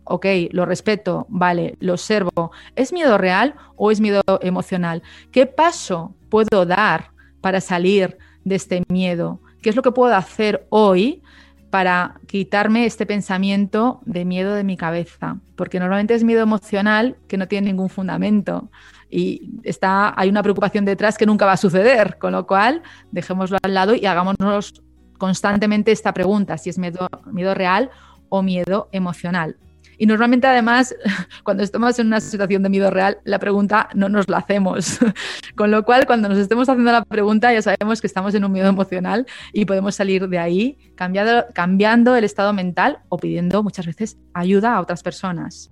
ok, 0.03 0.25
lo 0.51 0.65
respeto, 0.65 1.25
vale, 1.29 1.77
lo 1.79 1.93
observo. 1.93 2.51
¿Es 2.75 2.91
miedo 2.91 3.17
real 3.17 3.55
o 3.77 3.89
es 3.89 4.01
miedo 4.01 4.21
emocional? 4.41 5.01
¿Qué 5.31 5.45
paso 5.45 6.13
puedo 6.27 6.65
dar 6.65 7.11
para 7.39 7.61
salir 7.61 8.17
de 8.43 8.55
este 8.55 8.83
miedo? 8.89 9.39
¿Qué 9.61 9.69
es 9.69 9.77
lo 9.77 9.81
que 9.81 9.93
puedo 9.93 10.13
hacer 10.13 10.67
hoy 10.67 11.23
para 11.69 12.15
quitarme 12.27 12.85
este 12.85 13.05
pensamiento 13.05 14.01
de 14.05 14.25
miedo 14.25 14.53
de 14.53 14.63
mi 14.63 14.77
cabeza? 14.77 15.37
Porque 15.55 15.79
normalmente 15.79 16.15
es 16.15 16.23
miedo 16.23 16.41
emocional 16.41 17.17
que 17.27 17.37
no 17.37 17.47
tiene 17.47 17.67
ningún 17.67 17.89
fundamento 17.89 18.69
y 19.09 19.59
está, 19.63 20.13
hay 20.15 20.29
una 20.29 20.43
preocupación 20.43 20.85
detrás 20.85 21.17
que 21.17 21.25
nunca 21.25 21.45
va 21.45 21.53
a 21.53 21.57
suceder, 21.57 22.17
con 22.19 22.31
lo 22.33 22.45
cual 22.45 22.83
dejémoslo 23.11 23.57
al 23.61 23.73
lado 23.73 23.95
y 23.95 24.05
hagámonos 24.05 24.81
constantemente 25.17 25.91
esta 25.91 26.13
pregunta, 26.13 26.57
si 26.57 26.69
es 26.69 26.77
miedo, 26.77 27.07
miedo 27.31 27.53
real 27.53 27.89
o 28.29 28.41
miedo 28.41 28.89
emocional. 28.91 29.57
Y 29.99 30.05
normalmente 30.05 30.47
además, 30.47 30.95
cuando 31.43 31.61
estamos 31.61 31.99
en 31.99 32.07
una 32.07 32.21
situación 32.21 32.63
de 32.63 32.69
miedo 32.69 32.89
real, 32.89 33.19
la 33.25 33.37
pregunta 33.37 33.89
no 33.93 34.09
nos 34.09 34.29
la 34.29 34.37
hacemos. 34.37 34.97
Con 35.55 35.69
lo 35.69 35.83
cual, 35.83 36.07
cuando 36.07 36.29
nos 36.29 36.37
estemos 36.37 36.67
haciendo 36.69 36.91
la 36.91 37.03
pregunta, 37.03 37.53
ya 37.53 37.61
sabemos 37.61 38.01
que 38.01 38.07
estamos 38.07 38.33
en 38.33 38.45
un 38.45 38.51
miedo 38.51 38.69
emocional 38.69 39.27
y 39.53 39.65
podemos 39.65 39.93
salir 39.93 40.27
de 40.29 40.39
ahí 40.39 40.77
cambiando, 40.95 41.45
cambiando 41.53 42.15
el 42.15 42.23
estado 42.23 42.53
mental 42.53 42.99
o 43.09 43.17
pidiendo 43.17 43.61
muchas 43.61 43.85
veces 43.85 44.17
ayuda 44.33 44.75
a 44.75 44.81
otras 44.81 45.03
personas. 45.03 45.69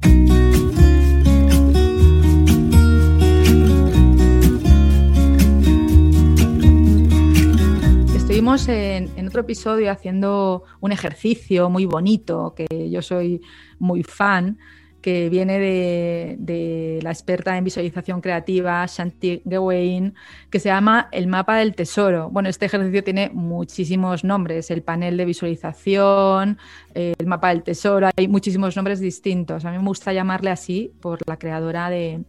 Estuvimos 8.28 8.68
en, 8.68 9.26
otro 9.26 9.40
episodio 9.40 9.90
haciendo 9.90 10.66
un 10.82 10.92
ejercicio 10.92 11.70
muy 11.70 11.86
bonito, 11.86 12.54
que 12.58 12.90
yo 12.90 13.02
soy 13.02 13.40
muy 13.80 14.04
fan, 14.04 14.60
que 15.02 15.30
viene 15.30 15.60
de, 15.60 17.00
la 17.04 17.12
experta 17.12 17.58
en 17.58 17.64
visualización 17.64 18.20
creativa 18.20 18.86
Shanti 18.86 19.44
Gawain, 19.46 20.14
que 20.50 20.60
se 20.60 20.68
llama 20.68 21.08
el 21.14 21.28
mapa 21.28 21.56
del 21.56 21.74
tesoro. 21.74 22.30
Bueno, 22.30 22.50
este 22.50 22.66
ejercicio 22.66 23.02
tiene 23.02 23.32
muchísimos 23.34 24.26
nombres, 24.26 24.72
el 24.72 24.84
panel 24.84 25.16
de 25.16 25.24
visualización, 25.24 26.58
el 26.94 27.28
mapa 27.28 27.48
del 27.52 27.64
tesoro, 27.64 28.10
hay 28.14 28.28
muchísimos 28.28 28.76
nombres 28.76 29.00
distintos. 29.00 29.64
A 29.64 29.72
mí 29.72 29.78
me 29.78 29.86
gusta 29.86 30.12
llamarle 30.12 30.50
así 30.50 30.92
por 31.00 31.20
la 31.26 31.40
creadora 31.40 31.90
del 31.90 32.26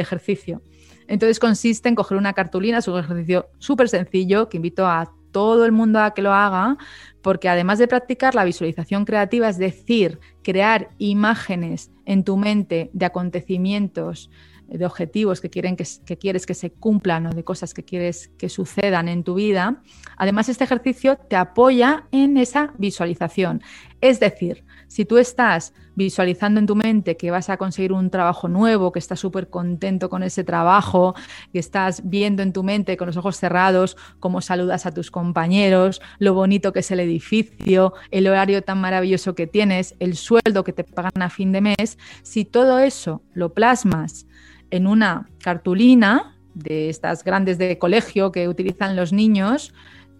ejercicio. 0.00 0.60
Entonces 1.06 1.38
consiste 1.38 1.88
en 1.88 1.94
coger 1.94 2.18
una 2.18 2.32
cartulina, 2.32 2.78
es 2.78 2.88
un 2.88 2.98
ejercicio 2.98 3.48
súper 3.58 3.88
sencillo 3.88 4.48
que 4.48 4.56
invito 4.56 4.84
a 4.84 5.12
todo 5.36 5.66
el 5.66 5.72
mundo 5.72 6.00
a 6.00 6.14
que 6.14 6.22
lo 6.22 6.32
haga, 6.32 6.78
porque 7.20 7.50
además 7.50 7.78
de 7.78 7.86
practicar 7.86 8.34
la 8.34 8.42
visualización 8.42 9.04
creativa, 9.04 9.50
es 9.50 9.58
decir, 9.58 10.18
crear 10.42 10.88
imágenes 10.96 11.90
en 12.06 12.24
tu 12.24 12.38
mente 12.38 12.88
de 12.94 13.04
acontecimientos, 13.04 14.30
de 14.66 14.86
objetivos 14.86 15.42
que, 15.42 15.50
quieren 15.50 15.76
que, 15.76 16.16
quieres 16.16 16.46
que 16.46 16.54
se 16.54 16.70
cumplan 16.70 17.26
o 17.26 17.30
de 17.32 17.44
cosas 17.44 17.74
que 17.74 17.84
quieres 17.84 18.28
que 18.38 18.48
sucedan 18.48 19.08
en 19.08 19.24
tu 19.24 19.34
vida, 19.34 19.82
además 20.16 20.48
este 20.48 20.64
ejercicio 20.64 21.16
te 21.18 21.36
apoya 21.36 22.06
en 22.12 22.38
esa 22.38 22.72
visualización. 22.78 23.60
Es 24.00 24.20
decir, 24.20 24.64
si 24.88 25.04
tú 25.04 25.18
estás 25.18 25.72
visualizando 25.94 26.60
en 26.60 26.66
tu 26.66 26.76
mente 26.76 27.16
que 27.16 27.30
vas 27.30 27.48
a 27.48 27.56
conseguir 27.56 27.92
un 27.92 28.10
trabajo 28.10 28.48
nuevo, 28.48 28.92
que 28.92 28.98
estás 28.98 29.20
súper 29.20 29.48
contento 29.48 30.08
con 30.10 30.22
ese 30.22 30.44
trabajo, 30.44 31.14
que 31.52 31.58
estás 31.58 32.02
viendo 32.04 32.42
en 32.42 32.52
tu 32.52 32.62
mente 32.62 32.96
con 32.96 33.06
los 33.06 33.16
ojos 33.16 33.36
cerrados 33.36 33.96
cómo 34.20 34.40
saludas 34.40 34.86
a 34.86 34.92
tus 34.92 35.10
compañeros, 35.10 36.00
lo 36.18 36.34
bonito 36.34 36.72
que 36.72 36.80
es 36.80 36.90
el 36.90 37.00
edificio, 37.00 37.94
el 38.10 38.26
horario 38.28 38.62
tan 38.62 38.80
maravilloso 38.80 39.34
que 39.34 39.46
tienes, 39.46 39.94
el 39.98 40.16
sueldo 40.16 40.64
que 40.64 40.72
te 40.72 40.84
pagan 40.84 41.22
a 41.22 41.30
fin 41.30 41.52
de 41.52 41.60
mes, 41.60 41.98
si 42.22 42.44
todo 42.44 42.78
eso 42.78 43.22
lo 43.32 43.54
plasmas 43.54 44.26
en 44.70 44.86
una 44.86 45.28
cartulina 45.42 46.36
de 46.54 46.88
estas 46.88 47.22
grandes 47.22 47.58
de 47.58 47.78
colegio 47.78 48.32
que 48.32 48.48
utilizan 48.48 48.96
los 48.96 49.12
niños, 49.12 49.74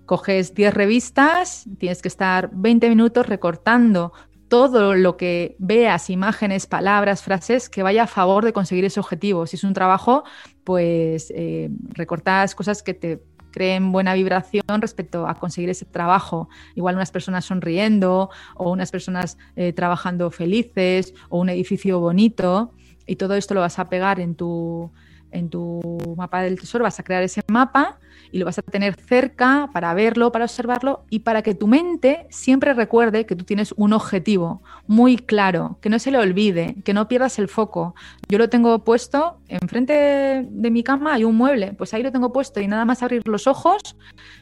coges 0.06 0.54
10 0.54 0.73
revistas, 0.73 1.66
tienes 1.78 2.00
que 2.00 2.08
estar 2.08 2.50
20 2.52 2.88
minutos 2.88 3.26
recortando 3.26 4.12
todo 4.48 4.94
lo 4.94 5.16
que 5.16 5.56
veas, 5.58 6.10
imágenes, 6.10 6.66
palabras, 6.66 7.22
frases, 7.22 7.68
que 7.68 7.82
vaya 7.82 8.04
a 8.04 8.06
favor 8.06 8.44
de 8.44 8.52
conseguir 8.52 8.84
ese 8.84 9.00
objetivo. 9.00 9.46
Si 9.46 9.56
es 9.56 9.64
un 9.64 9.74
trabajo, 9.74 10.24
pues 10.64 11.32
eh, 11.34 11.70
recortas 11.94 12.54
cosas 12.54 12.82
que 12.82 12.94
te, 12.94 13.20
creen 13.56 13.90
buena 13.90 14.12
vibración 14.12 14.82
respecto 14.82 15.26
a 15.26 15.34
conseguir 15.34 15.70
ese 15.70 15.86
trabajo. 15.86 16.50
Igual 16.74 16.94
unas 16.94 17.10
personas 17.10 17.46
sonriendo 17.46 18.28
o 18.54 18.70
unas 18.70 18.90
personas 18.90 19.38
eh, 19.56 19.72
trabajando 19.72 20.30
felices 20.30 21.14
o 21.30 21.38
un 21.38 21.48
edificio 21.48 21.98
bonito 21.98 22.74
y 23.06 23.16
todo 23.16 23.34
esto 23.34 23.54
lo 23.54 23.62
vas 23.62 23.78
a 23.78 23.88
pegar 23.88 24.20
en 24.20 24.34
tu, 24.34 24.92
en 25.30 25.48
tu 25.48 25.80
mapa 26.18 26.42
del 26.42 26.60
tesoro, 26.60 26.84
vas 26.84 27.00
a 27.00 27.02
crear 27.02 27.22
ese 27.22 27.40
mapa 27.48 27.98
y 28.33 28.38
lo 28.38 28.47
vas 28.47 28.59
a 28.59 28.62
tener 28.62 28.97
cerca 28.97 29.71
para 29.73 29.95
verlo, 29.95 30.33
para 30.33 30.45
observarlo 30.45 31.04
y 31.11 31.21
para 31.21 31.42
que 31.42 31.54
tu 31.54 31.66
mente 31.66 32.26
siempre 32.30 32.75
recuerde 32.75 33.26
que 33.26 33.37
tú 33.37 33.45
tienes 33.45 33.73
un 33.76 33.92
objetivo 33.92 34.62
muy 34.87 35.16
claro, 35.16 35.78
que 35.80 35.88
no 35.88 35.99
se 35.99 36.11
le 36.11 36.18
olvide, 36.18 36.76
que 36.85 36.95
no 36.95 37.09
pierdas 37.09 37.38
el 37.38 37.49
foco. 37.49 37.95
Yo 38.28 38.38
lo 38.38 38.49
tengo 38.49 38.85
puesto 38.85 39.38
enfrente 39.49 40.47
de 40.49 40.71
mi 40.71 40.83
cama, 40.83 41.14
hay 41.14 41.25
un 41.25 41.37
mueble, 41.37 41.73
pues 41.73 41.95
ahí 41.95 42.02
lo 42.02 42.12
tengo 42.12 42.33
puesto 42.33 42.61
y 42.61 42.68
nada 42.68 42.85
más 42.85 43.02
abrir 43.02 43.26
los 43.26 43.47
ojos 43.47 43.97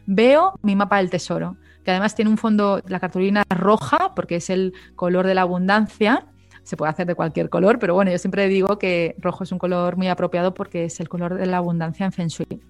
veo 0.07 0.59
mi 0.63 0.77
mapa 0.77 0.99
del 0.99 1.11
tesoro, 1.11 1.57
que 1.85 1.91
además 1.91 2.15
tiene 2.15 2.31
un 2.31 2.39
fondo, 2.39 2.83
la 2.87 3.01
cartulina 3.01 3.45
roja 3.49 4.15
porque 4.15 4.37
es 4.37 4.51
el 4.51 4.73
color 4.97 5.27
de 5.27 5.35
la 5.35 5.43
abundancia 5.43 6.27
se 6.65 6.77
puede 6.77 6.91
hacer 6.91 7.07
de 7.07 7.15
cualquier 7.15 7.49
color, 7.49 7.79
pero 7.79 7.95
bueno, 7.95 8.11
yo 8.11 8.19
siempre 8.19 8.49
digo 8.49 8.79
que 8.79 9.15
rojo 9.19 9.45
es 9.45 9.53
un 9.53 9.59
color 9.59 9.97
muy 9.97 10.09
apropiado 10.09 10.55
porque 10.55 10.87
es 10.87 10.99
el 10.99 11.09
color 11.09 11.35
de 11.35 11.47
la 11.47 11.59
abundancia 11.59 12.07
en 12.07 12.13
Feng 12.13 12.29
Shui. 12.29 12.61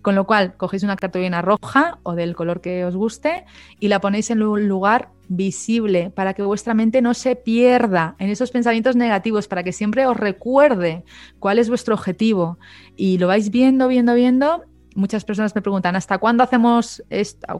Con 0.00 0.14
lo 0.14 0.26
cual, 0.26 0.56
cogéis 0.56 0.82
una 0.82 0.96
cartulina 0.96 1.42
roja 1.42 1.98
o 2.02 2.14
del 2.14 2.34
color 2.34 2.60
que 2.60 2.84
os 2.84 2.96
guste 2.96 3.44
y 3.78 3.88
la 3.88 4.00
ponéis 4.00 4.30
en 4.30 4.42
un 4.42 4.68
lugar 4.68 5.10
visible 5.28 6.10
para 6.10 6.34
que 6.34 6.42
vuestra 6.42 6.74
mente 6.74 7.02
no 7.02 7.14
se 7.14 7.36
pierda 7.36 8.16
en 8.18 8.30
esos 8.30 8.50
pensamientos 8.50 8.96
negativos, 8.96 9.48
para 9.48 9.62
que 9.62 9.72
siempre 9.72 10.06
os 10.06 10.16
recuerde 10.16 11.04
cuál 11.38 11.58
es 11.58 11.68
vuestro 11.68 11.94
objetivo 11.94 12.58
y 12.96 13.18
lo 13.18 13.26
vais 13.26 13.50
viendo, 13.50 13.88
viendo, 13.88 14.14
viendo 14.14 14.64
muchas 14.94 15.24
personas 15.24 15.54
me 15.54 15.62
preguntan, 15.62 15.96
¿hasta 15.96 16.18
cuándo 16.18 16.42
hacemos, 16.42 17.02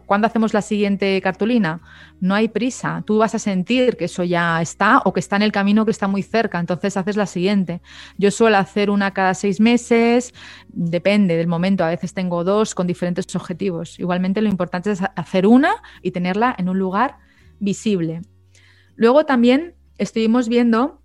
cuándo 0.06 0.26
hacemos 0.26 0.54
la 0.54 0.62
siguiente 0.62 1.20
cartulina? 1.22 1.80
No 2.20 2.34
hay 2.34 2.48
prisa, 2.48 3.02
tú 3.06 3.18
vas 3.18 3.34
a 3.34 3.38
sentir 3.38 3.96
que 3.96 4.06
eso 4.06 4.24
ya 4.24 4.60
está 4.62 5.02
o 5.04 5.12
que 5.12 5.20
está 5.20 5.36
en 5.36 5.42
el 5.42 5.52
camino 5.52 5.84
que 5.84 5.90
está 5.90 6.08
muy 6.08 6.22
cerca, 6.22 6.58
entonces 6.58 6.96
haces 6.96 7.16
la 7.16 7.26
siguiente. 7.26 7.82
Yo 8.18 8.30
suelo 8.30 8.56
hacer 8.56 8.90
una 8.90 9.12
cada 9.12 9.34
seis 9.34 9.60
meses, 9.60 10.34
depende 10.68 11.36
del 11.36 11.46
momento, 11.48 11.84
a 11.84 11.88
veces 11.88 12.14
tengo 12.14 12.44
dos 12.44 12.74
con 12.74 12.86
diferentes 12.86 13.34
objetivos. 13.34 13.98
Igualmente 13.98 14.40
lo 14.40 14.48
importante 14.48 14.92
es 14.92 15.00
hacer 15.16 15.46
una 15.46 15.74
y 16.02 16.12
tenerla 16.12 16.54
en 16.58 16.68
un 16.68 16.78
lugar 16.78 17.18
visible. 17.58 18.22
Luego 18.94 19.24
también 19.26 19.74
estuvimos 19.98 20.48
viendo 20.48 21.01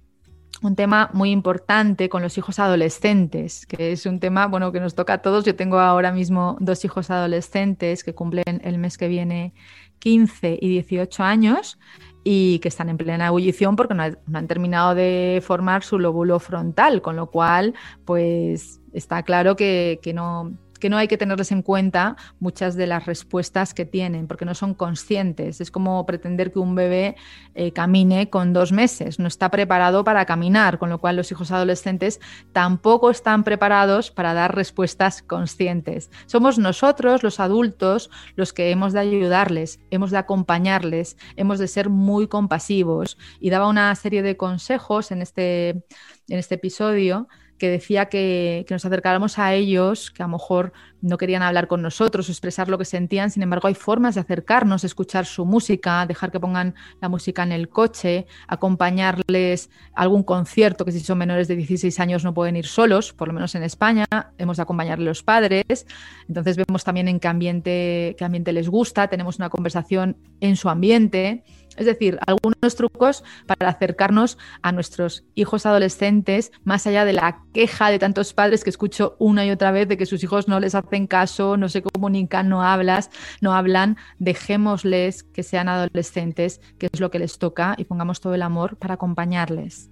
un 0.62 0.76
tema 0.76 1.10
muy 1.14 1.32
importante 1.32 2.10
con 2.10 2.22
los 2.22 2.38
hijos 2.38 2.60
adolescentes, 2.60 3.66
que 3.66 3.92
es 3.92 4.06
un 4.06 4.20
tema 4.20 4.48
bueno 4.48 4.72
que 4.72 4.80
nos 4.80 4.96
toca 4.96 5.14
a 5.14 5.22
todos. 5.22 5.46
Yo 5.46 5.56
tengo 5.56 5.80
ahora 5.80 6.12
mismo 6.12 6.58
dos 6.60 6.84
hijos 6.86 7.10
adolescentes 7.12 8.04
que 8.04 8.14
cumplen 8.16 8.62
el 8.64 8.78
mes 8.78 8.98
que 8.98 9.08
viene 9.08 9.54
15 10.00 10.58
y 10.62 10.70
18 10.70 11.24
años 11.24 11.80
y 12.24 12.60
que 12.60 12.68
están 12.68 12.90
en 12.90 12.98
plena 12.98 13.28
ebullición 13.28 13.76
porque 13.76 13.94
no, 13.94 14.04
han 14.04 14.48
terminado 14.48 14.96
de 14.96 15.42
formar 15.46 15.84
su 15.84 16.00
lóbulo 16.00 16.40
frontal, 16.40 17.02
con 17.02 17.16
lo 17.16 17.28
cual 17.28 17.74
pues 18.06 18.82
está 18.94 19.24
claro 19.24 19.56
que, 19.56 20.00
que 20.02 20.14
no 20.14 20.58
que 20.80 20.90
no 20.90 20.98
hay 20.98 21.08
que 21.08 21.18
tenerles 21.18 21.52
en 21.52 21.62
cuenta 21.62 22.16
muchas 22.40 22.76
de 22.76 22.88
las 22.88 23.06
respuestas 23.06 23.74
que 23.74 23.86
tienen, 23.86 24.28
porque 24.28 24.46
no 24.46 24.56
son 24.56 24.74
conscientes. 24.74 25.62
Es 25.62 25.72
como 25.72 26.06
pretender 26.06 26.52
que 26.52 26.60
un 26.60 26.76
bebé 26.76 27.16
eh, 27.56 27.72
camine 27.72 28.30
con 28.30 28.54
dos 28.54 28.72
meses, 28.72 29.20
no 29.20 29.28
está 29.28 29.50
preparado 29.52 30.04
para 30.04 30.26
caminar, 30.26 30.80
con 30.80 30.90
lo 30.90 31.00
cual 31.00 31.16
los 31.16 31.32
hijos 31.32 31.52
adolescentes 31.52 32.20
tampoco 32.54 33.10
están 33.10 33.44
preparados 33.44 34.12
para 34.12 34.34
dar 34.34 34.56
respuestas 34.56 35.22
conscientes. 35.22 36.10
Somos 36.26 36.58
nosotros, 36.60 37.24
los 37.24 37.40
adultos, 37.40 38.10
los 38.36 38.54
que 38.54 38.72
hemos 38.72 38.94
de 38.94 39.00
ayudarles, 39.00 39.80
hemos 39.92 40.12
de 40.12 40.18
acompañarles, 40.18 41.18
hemos 41.36 41.60
de 41.60 41.68
ser 41.68 41.90
muy 41.90 42.28
compasivos. 42.28 43.18
Y 43.40 43.50
daba 43.50 43.68
una 43.68 43.94
serie 43.96 44.22
de 44.22 44.38
consejos 44.38 45.12
en 45.12 45.22
este, 45.22 45.70
en 45.70 46.40
este 46.40 46.56
episodio 46.56 47.28
que 47.58 47.70
decía 47.70 48.08
que, 48.08 48.66
nos 48.70 48.86
acercáramos 48.86 49.40
a 49.40 49.54
ellos, 49.54 50.12
que 50.12 50.24
a 50.24 50.28
lo 50.28 50.34
mejor 50.34 50.74
no 51.02 51.18
querían 51.18 51.42
hablar 51.42 51.68
con 51.68 51.82
nosotros 51.82 52.28
o 52.28 52.32
expresar 52.32 52.70
lo 52.70 52.78
que 52.78 52.86
sentían, 52.86 53.30
sin 53.30 53.44
embargo 53.44 53.68
hay 53.68 53.76
formas 53.76 54.16
de 54.16 54.22
acercarnos, 54.22 54.84
escuchar 54.84 55.26
su 55.26 55.46
música, 55.46 56.06
dejar 56.06 56.32
que 56.32 56.40
pongan 56.40 56.76
la 57.02 57.10
música 57.10 57.44
en 57.44 57.52
el 57.52 57.70
coche, 57.70 58.26
acompañarles 58.48 59.70
a 59.96 60.02
algún 60.02 60.24
concierto, 60.24 60.86
que 60.86 60.92
si 60.92 61.00
son 61.00 61.18
menores 61.18 61.48
de 61.48 61.56
16 61.56 62.00
años 62.00 62.24
no 62.24 62.34
pueden 62.34 62.56
ir 62.56 62.66
solos, 62.66 63.14
por 63.14 63.28
lo 63.28 63.34
menos 63.34 63.54
en 63.56 63.64
España, 63.64 64.06
hemos 64.38 64.58
de 64.58 64.64
acompañarle 64.64 65.06
a 65.06 65.10
los 65.10 65.24
padres, 65.24 65.86
entonces 66.28 66.58
vemos 66.58 66.84
también 66.84 67.08
en 67.08 67.20
qué 67.20 67.28
ambiente, 67.28 68.16
qué 68.18 68.26
ambiente 68.26 68.54
les 68.54 68.70
gusta, 68.70 69.08
tenemos 69.08 69.38
una 69.38 69.50
conversación 69.50 70.18
en 70.42 70.56
su 70.56 70.70
ambiente. 70.70 71.44
Es 71.78 71.86
decir, 71.86 72.20
algunos 72.26 72.76
trucos 72.76 73.24
para 73.46 73.70
acercarnos 73.70 74.38
a 74.62 74.72
nuestros 74.72 75.24
hijos 75.36 75.66
adolescentes, 75.66 76.52
más 76.64 76.88
allá 76.88 77.06
de 77.06 77.14
la 77.14 77.44
queja 77.54 77.90
de 77.90 78.00
tantos 78.00 78.34
padres 78.34 78.64
que 78.64 78.70
escucho 78.70 79.16
una 79.20 79.46
y 79.46 79.52
otra 79.52 79.72
vez 79.72 79.88
de 79.88 79.98
que 79.98 80.06
sus 80.06 80.24
hijos 80.24 80.48
no 80.48 80.60
les 80.60 80.76
hacen 80.76 81.08
caso, 81.08 81.58
no 81.58 81.70
se 81.70 81.82
comunican, 81.82 82.50
no 82.50 82.64
hablas, 82.64 83.10
no 83.42 83.54
hablan, 83.54 83.98
dejémosles 84.20 85.24
que 85.24 85.44
sean 85.44 85.70
adolescentes, 85.70 86.62
que 86.78 86.90
es 86.92 87.00
lo 87.00 87.12
que 87.12 87.20
les 87.20 87.38
toca, 87.38 87.76
y 87.78 87.86
pongamos 87.86 88.20
todo 88.20 88.34
el 88.34 88.42
amor 88.42 88.78
para 88.78 88.96
acompañarles. 88.96 89.90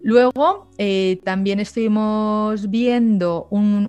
Luego 0.00 0.68
eh, 0.78 1.20
también 1.24 1.58
estuvimos 1.58 2.70
viendo 2.70 3.48
un, 3.50 3.88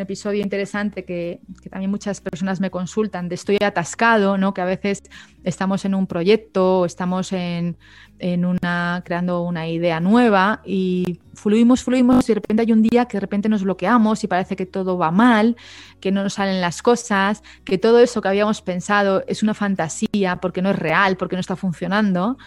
episodio 0.00 0.42
interesante 0.42 1.04
que, 1.04 1.40
también 1.70 1.90
muchas 1.90 2.20
personas 2.20 2.60
me 2.60 2.70
consultan 2.70 3.28
estoy 3.30 3.58
atascado, 3.62 4.38
¿no? 4.38 4.54
que 4.54 4.60
a 4.60 4.64
veces 4.64 5.02
estamos 5.44 5.84
en 5.84 5.94
un 5.94 6.06
proyecto, 6.06 6.86
estamos 6.86 7.32
en, 7.32 7.76
una, 8.20 9.02
creando 9.04 9.42
una 9.42 9.68
idea 9.68 10.00
nueva 10.00 10.62
y 10.64 11.20
fluimos, 11.34 11.82
fluimos 11.82 12.24
y 12.24 12.28
de 12.28 12.34
repente 12.36 12.62
hay 12.62 12.72
un 12.72 12.82
día 12.82 13.06
que 13.06 13.16
de 13.16 13.20
repente 13.20 13.48
nos 13.48 13.62
bloqueamos 13.62 14.22
y 14.24 14.28
parece 14.28 14.56
que 14.56 14.66
todo 14.66 14.96
va 14.96 15.10
mal, 15.10 15.56
que 16.00 16.12
no 16.12 16.22
nos 16.22 16.34
salen 16.34 16.60
las 16.60 16.80
cosas, 16.80 17.42
que 17.64 17.76
todo 17.76 17.98
eso 17.98 18.22
que 18.22 18.28
habíamos 18.28 18.62
pensado 18.62 19.24
es 19.26 19.42
una 19.42 19.54
fantasía 19.54 20.36
porque 20.40 20.62
no 20.62 20.70
es 20.70 20.78
real, 20.78 21.16
porque 21.16 21.36
no 21.36 21.40
está 21.40 21.56
funcionando. 21.56 22.38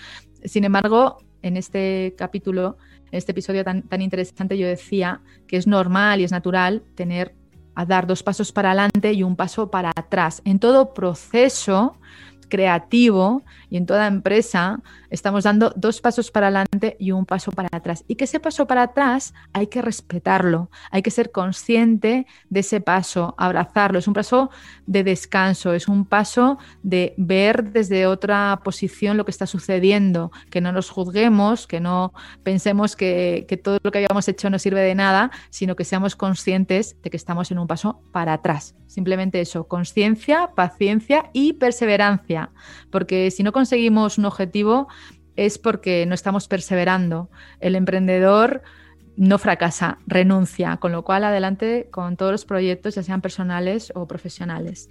Sin 0.46 0.64
embargo, 0.64 1.18
en 1.44 1.58
este 1.58 2.16
capítulo 2.18 2.78
este 3.14 3.32
episodio 3.32 3.64
tan, 3.64 3.84
tan 3.84 4.02
interesante 4.02 4.58
yo 4.58 4.68
decía 4.68 5.22
que 5.48 5.58
es 5.58 5.68
normal 5.68 6.22
y 6.22 6.24
es 6.24 6.32
natural 6.32 6.84
tener 6.96 7.36
a 7.76 7.86
dar 7.86 8.08
dos 8.08 8.24
pasos 8.24 8.52
para 8.52 8.70
adelante 8.70 9.14
y 9.14 9.24
un 9.24 9.36
paso 9.36 9.72
para 9.72 9.92
atrás. 9.96 10.42
En 10.46 10.60
todo 10.60 10.94
proceso 10.94 11.98
creativo 12.50 13.42
y 13.74 13.78
en 13.78 13.88
toda 13.88 14.06
empresa 14.06 14.84
estamos 15.10 15.46
dando 15.46 15.74
dos 15.76 16.00
pasos 16.00 16.30
para 16.30 16.50
adelante 16.50 16.96
y 17.00 17.10
un 17.10 17.26
paso 17.26 17.52
para 17.52 17.70
atrás. 17.72 18.06
Y 18.08 18.14
que 18.14 18.26
ese 18.26 18.40
paso 18.40 18.68
para 18.68 18.84
atrás 18.84 19.34
hay 19.52 19.66
que 19.66 19.82
respetarlo, 19.82 20.70
hay 20.92 21.02
que 21.02 21.10
ser 21.10 21.32
consciente 21.32 22.28
de 22.52 22.60
ese 22.60 22.82
paso, 22.82 23.34
abrazarlo. 23.36 23.98
Es 23.98 24.08
un 24.08 24.14
paso 24.14 24.52
de 24.86 25.04
descanso, 25.04 25.74
es 25.74 25.88
un 25.88 26.06
paso 26.06 26.60
de 26.84 27.16
ver 27.18 27.72
desde 27.72 28.06
otra 28.06 28.62
posición 28.64 29.18
lo 29.18 29.26
que 29.26 29.32
está 29.32 29.48
sucediendo, 29.48 30.32
que 30.52 30.62
no 30.62 30.72
nos 30.72 30.92
juzguemos, 30.92 31.66
que 31.66 31.80
no 31.80 32.14
pensemos 32.44 32.96
que, 32.96 33.48
que 33.48 33.58
todo 33.58 33.80
lo 33.82 33.90
que 33.90 34.06
habíamos 34.06 34.28
hecho 34.28 34.52
no 34.52 34.60
sirve 34.60 34.82
de 34.82 34.94
nada, 34.94 35.32
sino 35.50 35.76
que 35.76 35.84
seamos 35.84 36.16
conscientes 36.16 37.02
de 37.02 37.10
que 37.10 37.18
estamos 37.18 37.50
en 37.50 37.58
un 37.58 37.66
paso 37.66 38.04
para 38.12 38.34
atrás. 38.34 38.76
Simplemente 38.86 39.42
eso, 39.42 39.68
conciencia, 39.68 40.52
paciencia 40.54 41.32
y 41.34 41.54
perseverancia, 41.54 42.52
porque 42.92 43.32
si 43.32 43.42
no 43.42 43.52
conseguimos 43.64 44.18
un 44.18 44.26
objetivo 44.26 44.90
es 45.38 45.58
porque 45.58 46.06
no 46.06 46.14
estamos 46.14 46.50
perseverando. 46.50 47.30
El 47.62 47.78
emprendedor 47.78 48.62
no 49.16 49.38
fracasa, 49.38 50.00
renuncia, 50.06 50.76
con 50.82 50.92
lo 50.92 51.04
cual 51.04 51.24
adelante 51.24 51.88
con 51.90 52.18
todos 52.18 52.34
los 52.34 52.44
proyectos, 52.44 52.96
ya 52.96 53.04
sean 53.04 53.22
personales 53.22 53.94
o 53.96 54.06
profesionales. 54.06 54.90